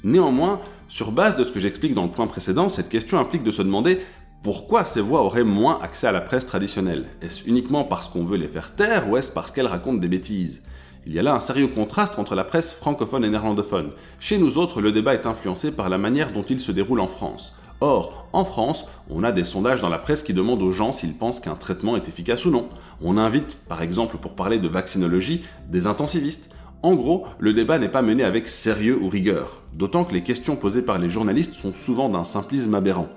Néanmoins, 0.04 0.60
sur 0.86 1.10
base 1.10 1.34
de 1.34 1.42
ce 1.42 1.50
que 1.50 1.58
j'explique 1.58 1.94
dans 1.94 2.04
le 2.04 2.10
point 2.10 2.28
précédent, 2.28 2.68
cette 2.68 2.90
question 2.90 3.18
implique 3.18 3.42
de 3.42 3.50
se 3.50 3.62
demander 3.62 3.98
pourquoi 4.44 4.84
ces 4.84 5.00
voix 5.00 5.22
auraient 5.24 5.42
moins 5.42 5.80
accès 5.82 6.06
à 6.06 6.12
la 6.12 6.20
presse 6.20 6.46
traditionnelle 6.46 7.06
Est-ce 7.20 7.48
uniquement 7.48 7.82
parce 7.82 8.08
qu'on 8.08 8.22
veut 8.22 8.36
les 8.36 8.46
faire 8.46 8.76
taire 8.76 9.10
ou 9.10 9.16
est-ce 9.16 9.32
parce 9.32 9.50
qu'elles 9.50 9.66
racontent 9.66 9.98
des 9.98 10.06
bêtises? 10.06 10.62
Il 11.06 11.12
y 11.12 11.18
a 11.18 11.22
là 11.22 11.34
un 11.34 11.40
sérieux 11.40 11.68
contraste 11.68 12.18
entre 12.18 12.34
la 12.34 12.44
presse 12.44 12.72
francophone 12.72 13.24
et 13.24 13.28
néerlandophone. 13.28 13.90
Chez 14.20 14.38
nous 14.38 14.56
autres, 14.56 14.80
le 14.80 14.90
débat 14.90 15.14
est 15.14 15.26
influencé 15.26 15.70
par 15.70 15.88
la 15.88 15.98
manière 15.98 16.32
dont 16.32 16.44
il 16.48 16.60
se 16.60 16.72
déroule 16.72 17.00
en 17.00 17.08
France. 17.08 17.54
Or, 17.80 18.26
en 18.32 18.44
France, 18.44 18.86
on 19.10 19.24
a 19.24 19.32
des 19.32 19.44
sondages 19.44 19.82
dans 19.82 19.90
la 19.90 19.98
presse 19.98 20.22
qui 20.22 20.32
demandent 20.32 20.62
aux 20.62 20.72
gens 20.72 20.92
s'ils 20.92 21.12
pensent 21.12 21.40
qu'un 21.40 21.56
traitement 21.56 21.96
est 21.96 22.08
efficace 22.08 22.46
ou 22.46 22.50
non. 22.50 22.68
On 23.02 23.18
invite, 23.18 23.58
par 23.68 23.82
exemple 23.82 24.16
pour 24.16 24.34
parler 24.34 24.58
de 24.58 24.68
vaccinologie, 24.68 25.44
des 25.68 25.86
intensivistes. 25.86 26.48
En 26.82 26.94
gros, 26.94 27.26
le 27.38 27.52
débat 27.52 27.78
n'est 27.78 27.88
pas 27.90 28.02
mené 28.02 28.24
avec 28.24 28.48
sérieux 28.48 28.98
ou 28.98 29.08
rigueur, 29.08 29.62
d'autant 29.74 30.04
que 30.04 30.14
les 30.14 30.22
questions 30.22 30.56
posées 30.56 30.82
par 30.82 30.98
les 30.98 31.08
journalistes 31.08 31.52
sont 31.52 31.74
souvent 31.74 32.08
d'un 32.08 32.24
simplisme 32.24 32.74
aberrant. 32.74 33.08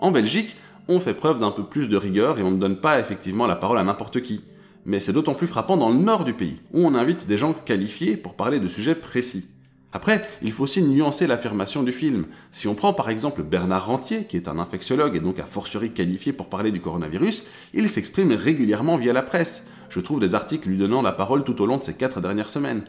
En 0.00 0.10
Belgique, 0.10 0.56
on 0.88 1.00
fait 1.00 1.14
preuve 1.14 1.40
d'un 1.40 1.50
peu 1.50 1.64
plus 1.64 1.88
de 1.88 1.96
rigueur 1.96 2.38
et 2.38 2.42
on 2.42 2.50
ne 2.50 2.58
donne 2.58 2.80
pas 2.80 2.98
effectivement 2.98 3.46
la 3.46 3.56
parole 3.56 3.78
à 3.78 3.84
n'importe 3.84 4.22
qui 4.22 4.42
mais 4.86 5.00
c'est 5.00 5.12
d'autant 5.12 5.34
plus 5.34 5.48
frappant 5.48 5.76
dans 5.76 5.90
le 5.90 5.98
nord 5.98 6.24
du 6.24 6.32
pays, 6.32 6.60
où 6.72 6.86
on 6.86 6.94
invite 6.94 7.26
des 7.26 7.36
gens 7.36 7.52
qualifiés 7.52 8.16
pour 8.16 8.34
parler 8.34 8.60
de 8.60 8.68
sujets 8.68 8.94
précis. 8.94 9.48
Après, 9.92 10.28
il 10.42 10.52
faut 10.52 10.64
aussi 10.64 10.82
nuancer 10.82 11.26
l'affirmation 11.26 11.82
du 11.82 11.92
film. 11.92 12.26
Si 12.52 12.68
on 12.68 12.74
prend 12.74 12.92
par 12.92 13.10
exemple 13.10 13.42
Bernard 13.42 13.86
Rentier, 13.86 14.24
qui 14.24 14.36
est 14.36 14.48
un 14.48 14.58
infectiologue 14.58 15.16
et 15.16 15.20
donc 15.20 15.38
a 15.38 15.44
fortiori 15.44 15.90
qualifié 15.90 16.32
pour 16.32 16.48
parler 16.48 16.70
du 16.70 16.80
coronavirus, 16.80 17.44
il 17.74 17.88
s'exprime 17.88 18.32
régulièrement 18.32 18.96
via 18.96 19.12
la 19.12 19.22
presse. 19.22 19.64
Je 19.88 20.00
trouve 20.00 20.20
des 20.20 20.34
articles 20.34 20.68
lui 20.68 20.78
donnant 20.78 21.02
la 21.02 21.12
parole 21.12 21.44
tout 21.44 21.60
au 21.62 21.66
long 21.66 21.78
de 21.78 21.82
ces 21.82 21.94
quatre 21.94 22.20
dernières 22.20 22.50
semaines. 22.50 22.84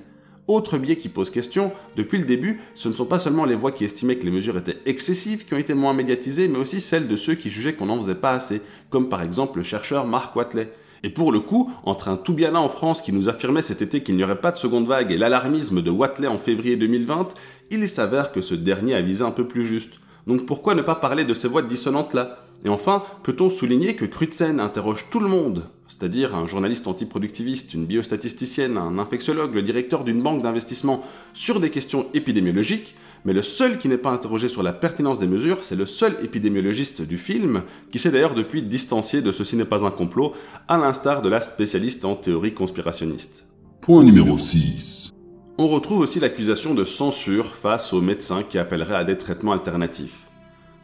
Autre 0.48 0.78
biais 0.78 0.96
qui 0.96 1.10
pose 1.10 1.30
question, 1.30 1.72
depuis 1.96 2.20
le 2.20 2.26
début, 2.26 2.62
ce 2.74 2.88
ne 2.88 2.94
sont 2.94 3.06
pas 3.06 3.20
seulement 3.20 3.46
les 3.46 3.56
voix 3.56 3.72
qui 3.72 3.84
estimaient 3.84 4.18
que 4.18 4.26
les 4.26 4.32
mesures 4.32 4.58
étaient 4.58 4.80
excessives 4.86 5.46
qui 5.46 5.54
ont 5.54 5.58
été 5.58 5.74
moins 5.74 5.94
médiatisées, 5.94 6.48
mais 6.48 6.58
aussi 6.58 6.80
celles 6.80 7.08
de 7.08 7.16
ceux 7.16 7.36
qui 7.36 7.50
jugeaient 7.50 7.74
qu'on 7.74 7.88
n'en 7.88 8.00
faisait 8.00 8.16
pas 8.16 8.32
assez, 8.32 8.62
comme 8.90 9.10
par 9.10 9.22
exemple 9.22 9.58
le 9.58 9.64
chercheur 9.64 10.08
Mark 10.08 10.36
Watley. 10.36 10.72
Et 11.04 11.10
pour 11.10 11.32
le 11.32 11.40
coup, 11.40 11.72
entre 11.84 12.10
un 12.10 12.18
Toubiana 12.18 12.60
en 12.60 12.70
France 12.70 13.02
qui 13.02 13.14
nous 13.14 13.30
affirmait 13.30 13.62
cet 13.62 13.82
été 13.82 14.04
qu'il 14.04 14.16
n'y 14.16 14.24
aurait 14.24 14.42
pas 14.42 14.52
de 14.52 14.58
seconde 14.58 14.88
vague 14.88 15.12
et 15.12 15.18
l'alarmisme 15.18 15.82
de 15.82 15.92
Watley 15.92 16.28
en 16.28 16.38
février 16.38 16.76
2020, 16.76 17.30
il 17.70 17.88
s'avère 17.88 18.32
que 18.32 18.42
ce 18.42 18.56
dernier 18.56 18.96
a 18.96 19.02
visé 19.02 19.24
un 19.24 19.32
peu 19.32 19.48
plus 19.48 19.64
juste. 19.64 19.96
Donc 20.26 20.46
pourquoi 20.46 20.76
ne 20.76 20.82
pas 20.82 20.96
parler 20.96 21.26
de 21.26 21.34
ces 21.34 21.48
voix 21.48 21.62
dissonantes-là? 21.62 22.47
Et 22.66 22.70
enfin, 22.70 23.04
peut-on 23.24 23.50
souligner 23.50 23.96
que 23.96 24.06
Crutzen 24.06 24.60
interroge 24.60 25.06
tout 25.12 25.20
le 25.20 25.30
monde, 25.30 25.70
c'est-à-dire 25.88 26.36
un 26.36 26.46
journaliste 26.46 26.88
antiproductiviste, 26.88 27.74
une 27.74 27.86
biostatisticienne, 27.86 28.78
un 28.78 29.00
infectiologue, 29.00 29.54
le 29.54 29.62
directeur 29.62 30.04
d'une 30.04 30.22
banque 30.22 30.42
d'investissement, 30.42 31.04
sur 31.34 31.60
des 31.60 31.70
questions 31.70 32.08
épidémiologiques, 32.14 32.96
mais 33.26 33.34
le 33.34 33.42
seul 33.42 33.78
qui 33.78 33.88
n'est 33.90 33.98
pas 33.98 34.12
interrogé 34.12 34.48
sur 34.48 34.64
la 34.64 34.74
pertinence 34.74 35.20
des 35.20 35.28
mesures, 35.28 35.60
c'est 35.62 35.76
le 35.76 35.86
seul 35.86 36.18
épidémiologiste 36.24 37.02
du 37.02 37.18
film, 37.18 37.64
qui 37.92 38.00
s'est 38.00 38.12
d'ailleurs 38.12 38.36
depuis 38.36 38.62
distancié 38.62 39.22
de 39.22 39.32
Ceci 39.32 39.56
n'est 39.56 39.66
pas 39.66 39.86
un 39.86 39.92
complot, 39.92 40.34
à 40.68 40.78
l'instar 40.78 41.22
de 41.22 41.30
la 41.30 41.42
spécialiste 41.42 42.06
en 42.06 42.16
théorie 42.16 42.54
conspirationniste. 42.54 43.46
Point 43.82 44.04
numéro 44.04 44.38
6. 44.38 45.12
On 45.58 45.68
retrouve 45.68 46.00
aussi 46.00 46.20
l'accusation 46.20 46.74
de 46.74 46.84
censure 46.84 47.56
face 47.56 47.92
aux 47.94 48.02
médecins 48.02 48.44
qui 48.44 48.58
appelleraient 48.58 48.96
à 48.96 49.04
des 49.04 49.18
traitements 49.18 49.54
alternatifs. 49.54 50.27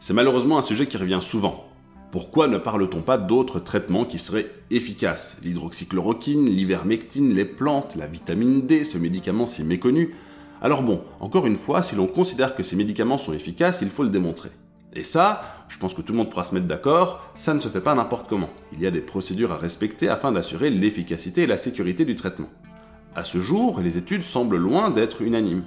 C'est 0.06 0.12
malheureusement 0.12 0.58
un 0.58 0.62
sujet 0.62 0.86
qui 0.86 0.98
revient 0.98 1.20
souvent. 1.22 1.64
Pourquoi 2.10 2.46
ne 2.46 2.58
parle-t-on 2.58 3.00
pas 3.00 3.16
d'autres 3.16 3.58
traitements 3.58 4.04
qui 4.04 4.18
seraient 4.18 4.50
efficaces? 4.70 5.38
L'hydroxychloroquine, 5.42 6.44
l'ivermectine, 6.44 7.32
les 7.32 7.46
plantes, 7.46 7.96
la 7.96 8.06
vitamine 8.06 8.66
D, 8.66 8.84
ce 8.84 8.98
médicament 8.98 9.46
si 9.46 9.64
méconnu? 9.64 10.14
Alors 10.60 10.82
bon, 10.82 11.00
encore 11.20 11.46
une 11.46 11.56
fois, 11.56 11.80
si 11.80 11.96
l'on 11.96 12.06
considère 12.06 12.54
que 12.54 12.62
ces 12.62 12.76
médicaments 12.76 13.16
sont 13.16 13.32
efficaces, 13.32 13.78
il 13.80 13.88
faut 13.88 14.02
le 14.02 14.10
démontrer. 14.10 14.50
Et 14.92 15.04
ça, 15.04 15.40
je 15.68 15.78
pense 15.78 15.94
que 15.94 16.02
tout 16.02 16.12
le 16.12 16.18
monde 16.18 16.28
pourra 16.28 16.44
se 16.44 16.54
mettre 16.54 16.66
d'accord, 16.66 17.22
ça 17.34 17.54
ne 17.54 17.60
se 17.60 17.70
fait 17.70 17.80
pas 17.80 17.94
n'importe 17.94 18.28
comment. 18.28 18.50
Il 18.74 18.82
y 18.82 18.86
a 18.86 18.90
des 18.90 19.00
procédures 19.00 19.52
à 19.52 19.56
respecter 19.56 20.10
afin 20.10 20.32
d'assurer 20.32 20.68
l'efficacité 20.68 21.44
et 21.44 21.46
la 21.46 21.56
sécurité 21.56 22.04
du 22.04 22.14
traitement. 22.14 22.50
À 23.16 23.24
ce 23.24 23.40
jour, 23.40 23.80
les 23.80 23.96
études 23.96 24.22
semblent 24.22 24.58
loin 24.58 24.90
d'être 24.90 25.22
unanimes. 25.22 25.64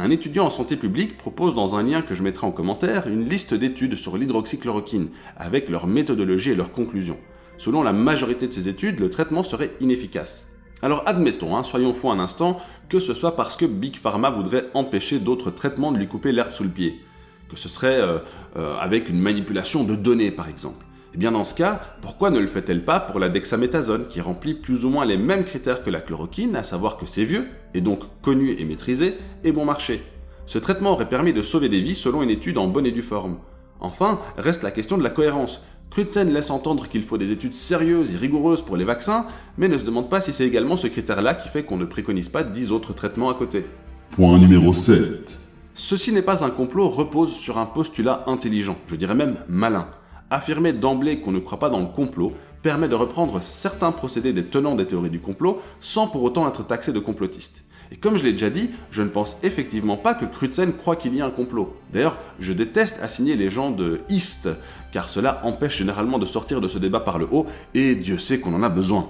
Un 0.00 0.10
étudiant 0.10 0.46
en 0.46 0.50
santé 0.50 0.76
publique 0.76 1.18
propose 1.18 1.54
dans 1.54 1.74
un 1.74 1.82
lien 1.82 2.02
que 2.02 2.14
je 2.14 2.22
mettrai 2.22 2.46
en 2.46 2.52
commentaire 2.52 3.08
une 3.08 3.28
liste 3.28 3.52
d'études 3.52 3.96
sur 3.96 4.16
l'hydroxychloroquine, 4.16 5.08
avec 5.36 5.68
leur 5.68 5.88
méthodologie 5.88 6.50
et 6.50 6.54
leurs 6.54 6.70
conclusions. 6.70 7.18
Selon 7.56 7.82
la 7.82 7.92
majorité 7.92 8.46
de 8.46 8.52
ces 8.52 8.68
études, 8.68 9.00
le 9.00 9.10
traitement 9.10 9.42
serait 9.42 9.72
inefficace. 9.80 10.46
Alors 10.82 11.02
admettons, 11.06 11.56
hein, 11.56 11.64
soyons 11.64 11.92
fous 11.92 12.12
un 12.12 12.20
instant, 12.20 12.58
que 12.88 13.00
ce 13.00 13.12
soit 13.12 13.34
parce 13.34 13.56
que 13.56 13.66
Big 13.66 13.96
Pharma 13.96 14.30
voudrait 14.30 14.66
empêcher 14.72 15.18
d'autres 15.18 15.50
traitements 15.50 15.90
de 15.90 15.98
lui 15.98 16.06
couper 16.06 16.30
l'herbe 16.30 16.52
sous 16.52 16.62
le 16.62 16.70
pied. 16.70 17.00
Que 17.48 17.56
ce 17.56 17.68
serait 17.68 18.00
euh, 18.00 18.18
euh, 18.56 18.76
avec 18.78 19.08
une 19.08 19.18
manipulation 19.18 19.82
de 19.82 19.96
données 19.96 20.30
par 20.30 20.48
exemple. 20.48 20.86
Eh 21.14 21.18
bien 21.18 21.32
dans 21.32 21.44
ce 21.44 21.54
cas, 21.54 21.80
pourquoi 22.00 22.30
ne 22.30 22.38
le 22.38 22.46
fait-elle 22.46 22.84
pas 22.84 23.00
pour 23.00 23.18
la 23.18 23.28
dexaméthasone, 23.28 24.06
qui 24.06 24.20
remplit 24.20 24.54
plus 24.54 24.84
ou 24.84 24.90
moins 24.90 25.06
les 25.06 25.16
mêmes 25.16 25.44
critères 25.44 25.82
que 25.82 25.90
la 25.90 26.00
chloroquine, 26.00 26.54
à 26.54 26.62
savoir 26.62 26.98
que 26.98 27.06
c'est 27.06 27.24
vieux, 27.24 27.46
et 27.74 27.80
donc 27.80 28.00
connu 28.20 28.52
et 28.58 28.64
maîtrisé, 28.64 29.16
et 29.44 29.52
bon 29.52 29.64
marché? 29.64 30.02
Ce 30.46 30.58
traitement 30.58 30.92
aurait 30.92 31.08
permis 31.08 31.32
de 31.32 31.42
sauver 31.42 31.68
des 31.68 31.80
vies 31.80 31.94
selon 31.94 32.22
une 32.22 32.30
étude 32.30 32.58
en 32.58 32.68
bonne 32.68 32.86
et 32.86 32.92
due 32.92 33.02
forme. 33.02 33.38
Enfin, 33.80 34.18
reste 34.36 34.62
la 34.62 34.70
question 34.70 34.98
de 34.98 35.02
la 35.02 35.10
cohérence. 35.10 35.62
Crutzen 35.90 36.30
laisse 36.30 36.50
entendre 36.50 36.88
qu'il 36.88 37.02
faut 37.02 37.18
des 37.18 37.32
études 37.32 37.54
sérieuses 37.54 38.14
et 38.14 38.18
rigoureuses 38.18 38.62
pour 38.62 38.76
les 38.76 38.84
vaccins, 38.84 39.26
mais 39.56 39.68
ne 39.68 39.78
se 39.78 39.84
demande 39.84 40.10
pas 40.10 40.20
si 40.20 40.32
c'est 40.32 40.46
également 40.46 40.76
ce 40.76 40.86
critère-là 40.86 41.34
qui 41.34 41.48
fait 41.48 41.64
qu'on 41.64 41.76
ne 41.78 41.84
préconise 41.84 42.28
pas 42.28 42.42
10 42.42 42.72
autres 42.72 42.92
traitements 42.92 43.30
à 43.30 43.34
côté. 43.34 43.64
Point 44.10 44.38
numéro 44.38 44.72
7. 44.72 45.38
Ceci 45.74 46.12
n'est 46.12 46.22
pas 46.22 46.44
un 46.44 46.50
complot 46.50 46.88
repose 46.88 47.32
sur 47.32 47.58
un 47.58 47.66
postulat 47.66 48.24
intelligent, 48.26 48.76
je 48.86 48.96
dirais 48.96 49.14
même 49.14 49.36
malin. 49.48 49.88
Affirmer 50.30 50.74
d'emblée 50.74 51.20
qu'on 51.20 51.32
ne 51.32 51.38
croit 51.38 51.58
pas 51.58 51.70
dans 51.70 51.80
le 51.80 51.86
complot 51.86 52.34
permet 52.60 52.88
de 52.88 52.94
reprendre 52.94 53.40
certains 53.40 53.92
procédés 53.92 54.34
des 54.34 54.44
tenants 54.44 54.74
des 54.74 54.86
théories 54.86 55.08
du 55.08 55.20
complot 55.20 55.62
sans 55.80 56.06
pour 56.06 56.22
autant 56.22 56.46
être 56.46 56.66
taxé 56.66 56.92
de 56.92 56.98
complotiste. 56.98 57.64
Et 57.90 57.96
comme 57.96 58.18
je 58.18 58.24
l'ai 58.24 58.32
déjà 58.32 58.50
dit, 58.50 58.68
je 58.90 59.00
ne 59.00 59.08
pense 59.08 59.38
effectivement 59.42 59.96
pas 59.96 60.12
que 60.12 60.26
Crutzen 60.26 60.74
croit 60.74 60.96
qu'il 60.96 61.14
y 61.14 61.22
a 61.22 61.26
un 61.26 61.30
complot. 61.30 61.74
D'ailleurs, 61.90 62.18
je 62.38 62.52
déteste 62.52 63.00
assigner 63.02 63.36
les 63.36 63.48
gens 63.48 63.70
de 63.70 64.00
East, 64.10 64.50
car 64.92 65.08
cela 65.08 65.40
empêche 65.44 65.78
généralement 65.78 66.18
de 66.18 66.26
sortir 66.26 66.60
de 66.60 66.68
ce 66.68 66.78
débat 66.78 67.00
par 67.00 67.18
le 67.18 67.26
haut, 67.30 67.46
et 67.72 67.94
Dieu 67.94 68.18
sait 68.18 68.40
qu'on 68.40 68.52
en 68.52 68.62
a 68.62 68.68
besoin. 68.68 69.08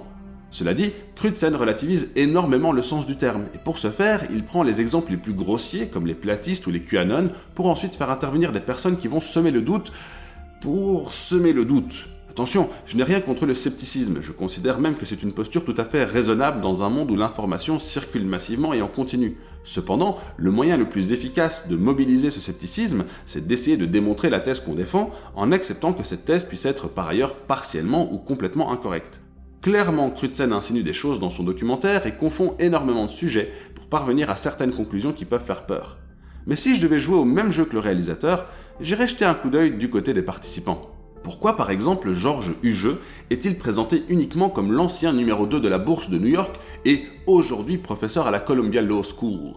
Cela 0.49 0.73
dit, 0.73 0.93
Crutzen 1.15 1.53
relativise 1.55 2.11
énormément 2.15 2.71
le 2.71 2.81
sens 2.81 3.05
du 3.05 3.17
terme, 3.17 3.47
et 3.53 3.57
pour 3.57 3.77
ce 3.77 3.89
faire, 3.89 4.23
il 4.31 4.45
prend 4.45 4.63
les 4.63 4.79
exemples 4.79 5.11
les 5.11 5.17
plus 5.17 5.33
grossiers, 5.33 5.87
comme 5.87 6.07
les 6.07 6.15
platistes 6.15 6.65
ou 6.65 6.71
les 6.71 6.81
QAnon, 6.81 7.27
pour 7.55 7.67
ensuite 7.67 7.97
faire 7.97 8.09
intervenir 8.09 8.53
des 8.53 8.61
personnes 8.61 8.95
qui 8.95 9.09
vont 9.09 9.19
semer 9.19 9.51
le 9.51 9.61
doute, 9.61 9.91
pour 10.61 11.13
semer 11.13 11.53
le 11.53 11.65
doute. 11.65 12.09
Attention, 12.29 12.69
je 12.85 12.95
n'ai 12.95 13.03
rien 13.03 13.21
contre 13.21 13.45
le 13.45 13.53
scepticisme, 13.53 14.19
je 14.21 14.31
considère 14.31 14.79
même 14.79 14.95
que 14.95 15.05
c'est 15.05 15.23
une 15.23 15.33
posture 15.33 15.65
tout 15.65 15.75
à 15.77 15.83
fait 15.83 16.03
raisonnable 16.03 16.61
dans 16.61 16.83
un 16.83 16.89
monde 16.89 17.11
où 17.11 17.15
l'information 17.15 17.79
circule 17.79 18.25
massivement 18.25 18.73
et 18.73 18.81
en 18.81 18.87
continu. 18.87 19.37
Cependant, 19.63 20.17
le 20.37 20.51
moyen 20.51 20.77
le 20.77 20.87
plus 20.87 21.11
efficace 21.11 21.67
de 21.67 21.75
mobiliser 21.75 22.29
ce 22.29 22.39
scepticisme, 22.39 23.05
c'est 23.25 23.45
d'essayer 23.45 23.77
de 23.77 23.85
démontrer 23.85 24.29
la 24.29 24.39
thèse 24.39 24.59
qu'on 24.59 24.75
défend 24.75 25.11
en 25.35 25.51
acceptant 25.51 25.91
que 25.91 26.03
cette 26.03 26.25
thèse 26.25 26.43
puisse 26.43 26.65
être 26.65 26.87
par 26.87 27.09
ailleurs 27.09 27.35
partiellement 27.35 28.11
ou 28.13 28.17
complètement 28.17 28.71
incorrecte. 28.71 29.21
Clairement, 29.61 30.09
Crutzen 30.09 30.53
insinue 30.53 30.83
des 30.83 30.93
choses 30.93 31.19
dans 31.19 31.29
son 31.29 31.43
documentaire 31.43 32.05
et 32.05 32.15
confond 32.15 32.55
énormément 32.59 33.05
de 33.05 33.11
sujets 33.11 33.51
pour 33.75 33.87
parvenir 33.87 34.29
à 34.29 34.37
certaines 34.37 34.71
conclusions 34.71 35.11
qui 35.11 35.25
peuvent 35.25 35.43
faire 35.43 35.65
peur. 35.65 35.97
Mais 36.47 36.55
si 36.55 36.75
je 36.75 36.81
devais 36.81 36.99
jouer 36.99 37.17
au 37.17 37.25
même 37.25 37.51
jeu 37.51 37.65
que 37.65 37.73
le 37.73 37.79
réalisateur, 37.79 38.49
j'irais 38.81 39.07
jeter 39.07 39.25
un 39.25 39.33
coup 39.33 39.49
d'œil 39.49 39.71
du 39.71 39.89
côté 39.89 40.13
des 40.13 40.21
participants. 40.21 40.91
Pourquoi 41.23 41.57
par 41.57 41.69
exemple 41.69 42.13
Georges 42.13 42.55
Hugeux 42.63 42.99
est-il 43.29 43.57
présenté 43.57 44.03
uniquement 44.07 44.49
comme 44.49 44.71
l'ancien 44.71 45.11
numéro 45.11 45.45
2 45.45 45.59
de 45.59 45.67
la 45.67 45.77
bourse 45.77 46.09
de 46.09 46.17
New 46.17 46.29
York 46.29 46.55
et 46.85 47.03
aujourd'hui 47.27 47.77
professeur 47.77 48.27
à 48.27 48.31
la 48.31 48.39
Columbia 48.39 48.81
Law 48.81 49.03
School? 49.03 49.55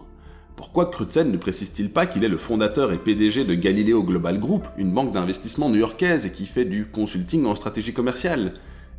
Pourquoi 0.55 0.87
Crutzen 0.87 1.31
ne 1.31 1.37
précise-t-il 1.37 1.89
pas 1.89 2.05
qu'il 2.05 2.23
est 2.23 2.29
le 2.29 2.37
fondateur 2.37 2.91
et 2.91 2.99
PDG 2.99 3.43
de 3.43 3.55
Galileo 3.55 4.03
Global 4.03 4.39
Group, 4.39 4.67
une 4.77 4.91
banque 4.91 5.13
d'investissement 5.13 5.69
new-yorkaise 5.69 6.31
qui 6.31 6.45
fait 6.45 6.65
du 6.65 6.85
consulting 6.85 7.45
en 7.45 7.55
stratégie 7.55 7.93
commerciale? 7.93 8.53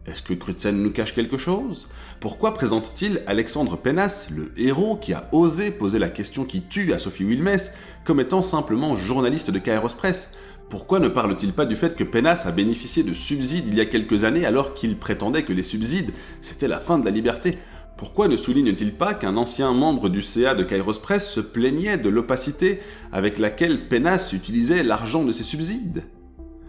Est-ce 0.07 0.21
que 0.23 0.35
Crutzen 0.35 0.83
nous 0.83 0.91
cache 0.91 1.15
quelque 1.15 1.39
chose? 1.39 1.89
Pourquoi 2.21 2.53
présente-t-il 2.53 3.23
Alexandre 3.27 3.79
Penas, 3.79 4.29
le 4.31 4.53
héros 4.59 4.97
qui 4.97 5.15
a 5.15 5.29
osé 5.33 5.71
poser 5.71 5.99
la 5.99 6.11
question 6.11 6.45
qui 6.45 6.61
tue 6.61 6.93
à 6.93 6.99
Sophie 6.99 7.25
Wilmès, 7.25 7.73
comme 8.05 8.21
étant 8.21 8.43
simplement 8.43 8.97
journaliste 8.97 9.51
de 9.51 9.59
Kairos 9.59 9.95
Press? 9.97 10.29
Pourquoi 10.69 10.99
ne 10.99 11.09
parle-t-il 11.09 11.55
pas 11.55 11.65
du 11.65 11.77
fait 11.77 11.97
que 11.97 12.05
Penas 12.05 12.43
a 12.45 12.53
bénéficié 12.53 13.03
de 13.03 13.15
subsides 13.15 13.69
il 13.69 13.77
y 13.77 13.81
a 13.81 13.87
quelques 13.87 14.25
années 14.25 14.45
alors 14.45 14.75
qu'il 14.75 14.99
prétendait 14.99 15.45
que 15.45 15.55
les 15.55 15.63
subsides, 15.63 16.13
c'était 16.43 16.69
la 16.69 16.81
fin 16.81 16.99
de 16.99 17.05
la 17.07 17.11
liberté? 17.11 17.59
Pourquoi 17.97 18.29
ne 18.29 18.37
souligne-t-il 18.37 18.93
pas 18.93 19.15
qu'un 19.15 19.37
ancien 19.39 19.73
membre 19.73 20.11
du 20.11 20.21
CA 20.21 20.55
de 20.55 20.65
Kairos 20.65 20.99
Press 21.01 21.31
se 21.31 21.41
plaignait 21.41 21.97
de 21.97 22.11
l'opacité 22.11 22.81
avec 23.11 23.39
laquelle 23.39 23.89
Penas 23.89 24.33
utilisait 24.35 24.83
l'argent 24.83 25.25
de 25.25 25.33
ses 25.33 25.45
subsides? 25.45 26.05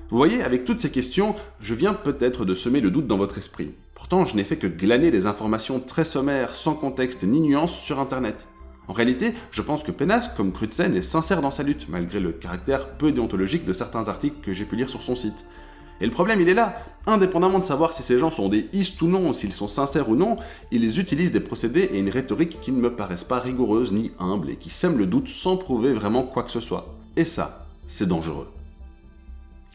Vous 0.10 0.18
voyez, 0.18 0.44
avec 0.44 0.66
toutes 0.66 0.80
ces 0.80 0.92
questions, 0.92 1.34
je 1.60 1.74
viens 1.74 1.94
peut-être 1.94 2.46
de 2.46 2.54
semer 2.54 2.80
le 2.80 2.92
doute 2.92 3.08
dans 3.08 3.18
votre 3.18 3.40
esprit. 3.40 3.74
Pourtant, 3.96 4.24
je 4.26 4.36
n'ai 4.36 4.44
fait 4.44 4.58
que 4.58 4.68
glaner 4.68 5.10
des 5.10 5.26
informations 5.26 5.80
très 5.80 6.04
sommaires, 6.04 6.56
sans 6.56 6.76
contexte 6.76 7.24
ni 7.24 7.40
nuance 7.40 7.76
sur 7.76 8.00
Internet. 8.00 8.48
En 8.88 8.94
réalité, 8.94 9.34
je 9.50 9.64
pense 9.64 9.82
que 9.82 9.92
Penas, 9.92 10.30
comme 10.38 10.52
Crutzen, 10.52 10.96
est 10.96 11.02
sincère 11.02 11.42
dans 11.42 11.50
sa 11.50 11.64
lutte, 11.64 11.90
malgré 11.90 12.20
le 12.20 12.32
caractère 12.32 12.90
peu 12.98 13.12
déontologique 13.12 13.66
de 13.66 13.74
certains 13.74 14.08
articles 14.08 14.38
que 14.44 14.54
j'ai 14.54 14.66
pu 14.66 14.76
lire 14.76 14.92
sur 14.92 15.02
son 15.02 15.16
site. 15.16 15.44
Et 16.02 16.06
le 16.06 16.12
problème, 16.12 16.40
il 16.40 16.50
est 16.50 16.54
là. 16.54 16.78
Indépendamment 17.08 17.58
de 17.58 17.64
savoir 17.64 17.94
si 17.94 18.04
ces 18.04 18.20
gens 18.20 18.30
sont 18.30 18.50
des 18.50 18.68
istes 18.74 19.02
ou 19.02 19.08
non, 19.08 19.34
s'ils 19.34 19.54
sont 19.54 19.68
sincères 19.68 20.10
ou 20.10 20.16
non, 20.16 20.36
ils 20.72 21.00
utilisent 21.00 21.32
des 21.32 21.40
procédés 21.40 21.90
et 21.92 21.98
une 21.98 22.10
rhétorique 22.10 22.60
qui 22.62 22.72
ne 22.72 22.82
me 22.82 22.96
paraissent 22.96 23.24
pas 23.24 23.40
rigoureuses 23.40 23.92
ni 23.92 24.12
humbles 24.20 24.52
et 24.52 24.58
qui 24.58 24.70
sèment 24.70 25.00
le 25.00 25.08
doute 25.08 25.30
sans 25.30 25.58
prouver 25.58 25.94
vraiment 25.94 26.24
quoi 26.24 26.44
que 26.44 26.52
ce 26.52 26.60
soit. 26.60 26.94
Et 27.16 27.26
ça, 27.26 27.66
c'est 27.88 28.08
dangereux. 28.08 28.55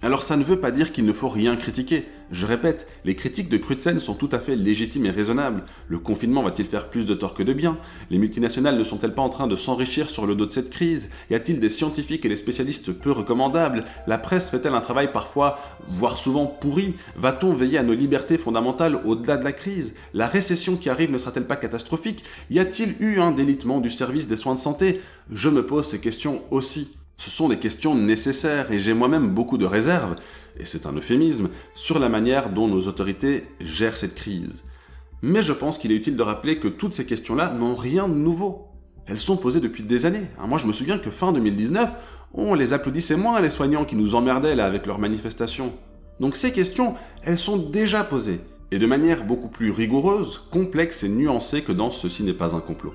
Alors 0.03 0.23
ça 0.23 0.39
ne 0.39 0.45
veut 0.45 0.59
pas 0.59 0.71
dire 0.71 0.93
qu'il 0.93 1.05
ne 1.05 1.13
faut 1.13 1.29
rien 1.29 1.57
critiquer. 1.57 2.07
Je 2.31 2.47
répète, 2.47 2.89
les 3.05 3.15
critiques 3.15 3.51
de 3.51 3.59
Crutzen 3.59 3.99
sont 3.99 4.15
tout 4.15 4.31
à 4.33 4.39
fait 4.39 4.57
légitimes 4.57 5.05
et 5.05 5.11
raisonnables. 5.11 5.65
Le 5.89 5.99
confinement 5.99 6.43
va-t-il 6.43 6.67
faire 6.67 6.89
plus 6.89 7.05
de 7.05 7.13
tort 7.13 7.35
que 7.35 7.43
de 7.43 7.53
bien? 7.53 7.77
Les 8.09 8.17
multinationales 8.17 8.79
ne 8.79 8.85
sont-elles 8.85 9.13
pas 9.13 9.21
en 9.21 9.29
train 9.29 9.47
de 9.47 9.57
s'enrichir 9.57 10.09
sur 10.09 10.27
le 10.27 10.35
dos 10.35 10.47
de 10.47 10.53
cette 10.53 10.71
crise? 10.71 11.11
Y 11.29 11.35
a-t-il 11.35 11.61
des 11.61 11.69
scientifiques 11.69 12.25
et 12.25 12.31
des 12.31 12.37
spécialistes 12.37 12.93
peu 12.93 13.11
recommandables? 13.11 13.85
La 14.07 14.17
presse 14.17 14.49
fait-elle 14.49 14.75
un 14.75 14.81
travail 14.81 15.13
parfois, 15.13 15.59
voire 15.89 16.17
souvent 16.17 16.47
pourri? 16.47 16.95
Va-t-on 17.17 17.53
veiller 17.53 17.77
à 17.77 17.83
nos 17.83 17.95
libertés 17.95 18.39
fondamentales 18.39 19.03
au-delà 19.05 19.37
de 19.37 19.45
la 19.45 19.53
crise? 19.53 19.93
La 20.15 20.29
récession 20.29 20.77
qui 20.77 20.89
arrive 20.89 21.11
ne 21.11 21.19
sera-t-elle 21.19 21.47
pas 21.47 21.57
catastrophique? 21.57 22.25
Y 22.49 22.59
a-t-il 22.59 22.95
eu 23.01 23.21
un 23.21 23.33
délitement 23.33 23.81
du 23.81 23.91
service 23.91 24.29
des 24.29 24.37
soins 24.37 24.55
de 24.55 24.61
santé? 24.61 25.03
Je 25.31 25.51
me 25.51 25.67
pose 25.67 25.87
ces 25.87 26.01
questions 26.01 26.43
aussi. 26.51 26.97
Ce 27.21 27.31
sont 27.31 27.51
des 27.51 27.59
questions 27.59 27.95
nécessaires 27.95 28.73
et 28.73 28.79
j'ai 28.79 28.95
moi-même 28.95 29.29
beaucoup 29.29 29.59
de 29.59 29.67
réserves, 29.67 30.15
et 30.59 30.65
c'est 30.65 30.87
un 30.87 30.95
euphémisme, 30.95 31.51
sur 31.75 31.99
la 31.99 32.09
manière 32.09 32.49
dont 32.49 32.67
nos 32.67 32.89
autorités 32.89 33.45
gèrent 33.61 33.99
cette 33.99 34.15
crise. 34.15 34.65
Mais 35.21 35.43
je 35.43 35.53
pense 35.53 35.77
qu'il 35.77 35.93
est 35.93 35.97
utile 35.97 36.17
de 36.17 36.23
rappeler 36.23 36.59
que 36.59 36.67
toutes 36.67 36.95
ces 36.95 37.05
questions-là 37.05 37.53
n'ont 37.53 37.75
rien 37.75 38.09
de 38.09 38.15
nouveau. 38.15 38.69
Elles 39.05 39.19
sont 39.19 39.37
posées 39.37 39.61
depuis 39.61 39.83
des 39.83 40.07
années. 40.07 40.29
Hein, 40.39 40.47
moi 40.47 40.57
je 40.57 40.67
me 40.67 40.73
souviens 40.73 40.97
que 40.97 41.11
fin 41.11 41.31
2019, 41.35 41.91
on 42.33 42.55
les 42.55 42.73
applaudissait 42.73 43.17
moins 43.17 43.43
les 43.43 43.51
soignants 43.51 43.85
qui 43.85 43.97
nous 43.97 44.15
emmerdaient 44.15 44.57
là 44.57 44.65
avec 44.65 44.87
leurs 44.87 44.99
manifestations. 44.99 45.75
Donc 46.21 46.37
ces 46.37 46.53
questions, 46.53 46.95
elles 47.23 47.37
sont 47.37 47.59
déjà 47.59 48.03
posées, 48.03 48.41
et 48.71 48.79
de 48.79 48.87
manière 48.87 49.27
beaucoup 49.27 49.49
plus 49.49 49.71
rigoureuse, 49.71 50.41
complexe 50.51 51.03
et 51.03 51.11
nuancée 51.11 51.61
que 51.61 51.73
dans 51.73 51.91
Ceci 51.91 52.23
n'est 52.23 52.33
pas 52.33 52.57
un 52.57 52.61
complot. 52.61 52.95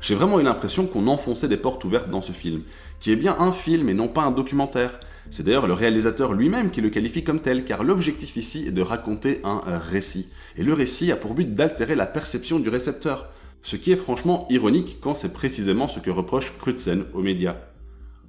J'ai 0.00 0.14
vraiment 0.14 0.38
eu 0.38 0.42
l'impression 0.42 0.86
qu'on 0.86 1.06
enfonçait 1.08 1.48
des 1.48 1.56
portes 1.56 1.84
ouvertes 1.84 2.10
dans 2.10 2.20
ce 2.20 2.32
film, 2.32 2.62
qui 3.00 3.10
est 3.12 3.16
bien 3.16 3.36
un 3.38 3.52
film 3.52 3.88
et 3.88 3.94
non 3.94 4.08
pas 4.08 4.22
un 4.22 4.30
documentaire. 4.30 5.00
C'est 5.30 5.42
d'ailleurs 5.42 5.66
le 5.66 5.72
réalisateur 5.72 6.32
lui-même 6.32 6.70
qui 6.70 6.80
le 6.80 6.90
qualifie 6.90 7.24
comme 7.24 7.40
tel, 7.40 7.64
car 7.64 7.82
l'objectif 7.82 8.36
ici 8.36 8.64
est 8.66 8.72
de 8.72 8.82
raconter 8.82 9.40
un 9.44 9.60
récit. 9.78 10.28
Et 10.56 10.62
le 10.62 10.72
récit 10.72 11.10
a 11.10 11.16
pour 11.16 11.34
but 11.34 11.54
d'altérer 11.54 11.94
la 11.94 12.06
perception 12.06 12.60
du 12.60 12.68
récepteur. 12.68 13.28
Ce 13.62 13.74
qui 13.74 13.90
est 13.90 13.96
franchement 13.96 14.46
ironique 14.48 14.98
quand 15.00 15.14
c'est 15.14 15.32
précisément 15.32 15.88
ce 15.88 15.98
que 15.98 16.10
reproche 16.10 16.56
Crutzen 16.58 17.04
aux 17.14 17.22
médias. 17.22 17.56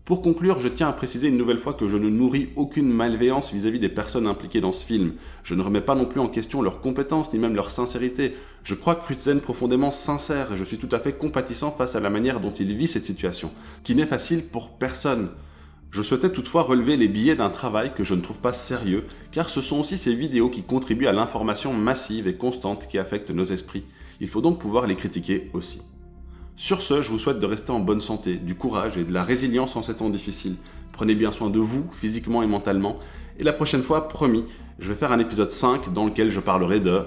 Pour 0.07 0.21
conclure, 0.21 0.61
je 0.61 0.69
tiens 0.69 0.87
à 0.87 0.93
préciser 0.93 1.27
une 1.27 1.35
nouvelle 1.35 1.57
fois 1.57 1.73
que 1.73 1.89
je 1.89 1.97
ne 1.97 2.07
nourris 2.07 2.47
aucune 2.55 2.89
malveillance 2.89 3.51
vis-à-vis 3.51 3.81
des 3.81 3.89
personnes 3.89 4.25
impliquées 4.25 4.61
dans 4.61 4.71
ce 4.71 4.85
film. 4.85 5.15
Je 5.43 5.53
ne 5.53 5.61
remets 5.61 5.81
pas 5.81 5.95
non 5.95 6.05
plus 6.05 6.21
en 6.21 6.29
question 6.29 6.61
leurs 6.61 6.79
compétences 6.79 7.33
ni 7.33 7.39
même 7.39 7.55
leur 7.55 7.69
sincérité. 7.69 8.33
Je 8.63 8.73
crois 8.73 8.95
Crutzen 8.95 9.41
profondément 9.41 9.91
sincère 9.91 10.53
et 10.53 10.55
je 10.55 10.63
suis 10.63 10.77
tout 10.77 10.87
à 10.93 10.99
fait 10.99 11.11
compatissant 11.11 11.71
face 11.71 11.97
à 11.97 11.99
la 11.99 12.09
manière 12.09 12.39
dont 12.39 12.53
il 12.53 12.73
vit 12.73 12.87
cette 12.87 13.03
situation, 13.03 13.51
qui 13.83 13.95
n'est 13.95 14.05
facile 14.05 14.45
pour 14.45 14.69
personne. 14.77 15.27
Je 15.91 16.01
souhaitais 16.01 16.31
toutefois 16.31 16.61
relever 16.61 16.95
les 16.95 17.09
billets 17.09 17.35
d'un 17.35 17.49
travail 17.49 17.93
que 17.93 18.05
je 18.05 18.13
ne 18.13 18.21
trouve 18.21 18.39
pas 18.39 18.53
sérieux, 18.53 19.03
car 19.33 19.49
ce 19.49 19.59
sont 19.59 19.81
aussi 19.81 19.97
ces 19.97 20.15
vidéos 20.15 20.49
qui 20.49 20.63
contribuent 20.63 21.07
à 21.07 21.11
l'information 21.11 21.73
massive 21.73 22.29
et 22.29 22.37
constante 22.37 22.87
qui 22.87 22.97
affecte 22.97 23.31
nos 23.31 23.43
esprits. 23.43 23.83
Il 24.21 24.29
faut 24.29 24.41
donc 24.41 24.57
pouvoir 24.57 24.87
les 24.87 24.95
critiquer 24.95 25.49
aussi. 25.51 25.81
Sur 26.59 26.81
ce, 26.81 27.03
je 27.03 27.11
vous 27.11 27.19
souhaite 27.19 27.37
de 27.39 27.45
rester 27.45 27.69
en 27.69 27.79
bonne 27.79 28.01
santé, 28.01 28.35
du 28.35 28.55
courage 28.55 28.97
et 28.97 29.03
de 29.03 29.13
la 29.13 29.23
résilience 29.23 29.75
en 29.75 29.83
ces 29.83 29.93
temps 29.93 30.09
difficiles. 30.09 30.55
Prenez 30.91 31.13
bien 31.13 31.31
soin 31.31 31.51
de 31.51 31.59
vous, 31.59 31.87
physiquement 31.93 32.41
et 32.41 32.47
mentalement. 32.47 32.97
Et 33.37 33.43
la 33.43 33.53
prochaine 33.53 33.83
fois, 33.83 34.07
promis, 34.07 34.43
je 34.79 34.89
vais 34.89 34.97
faire 34.97 35.11
un 35.11 35.19
épisode 35.19 35.51
5 35.51 35.93
dans 35.93 36.05
lequel 36.05 36.31
je 36.31 36.39
parlerai 36.39 36.79
de 36.79 37.03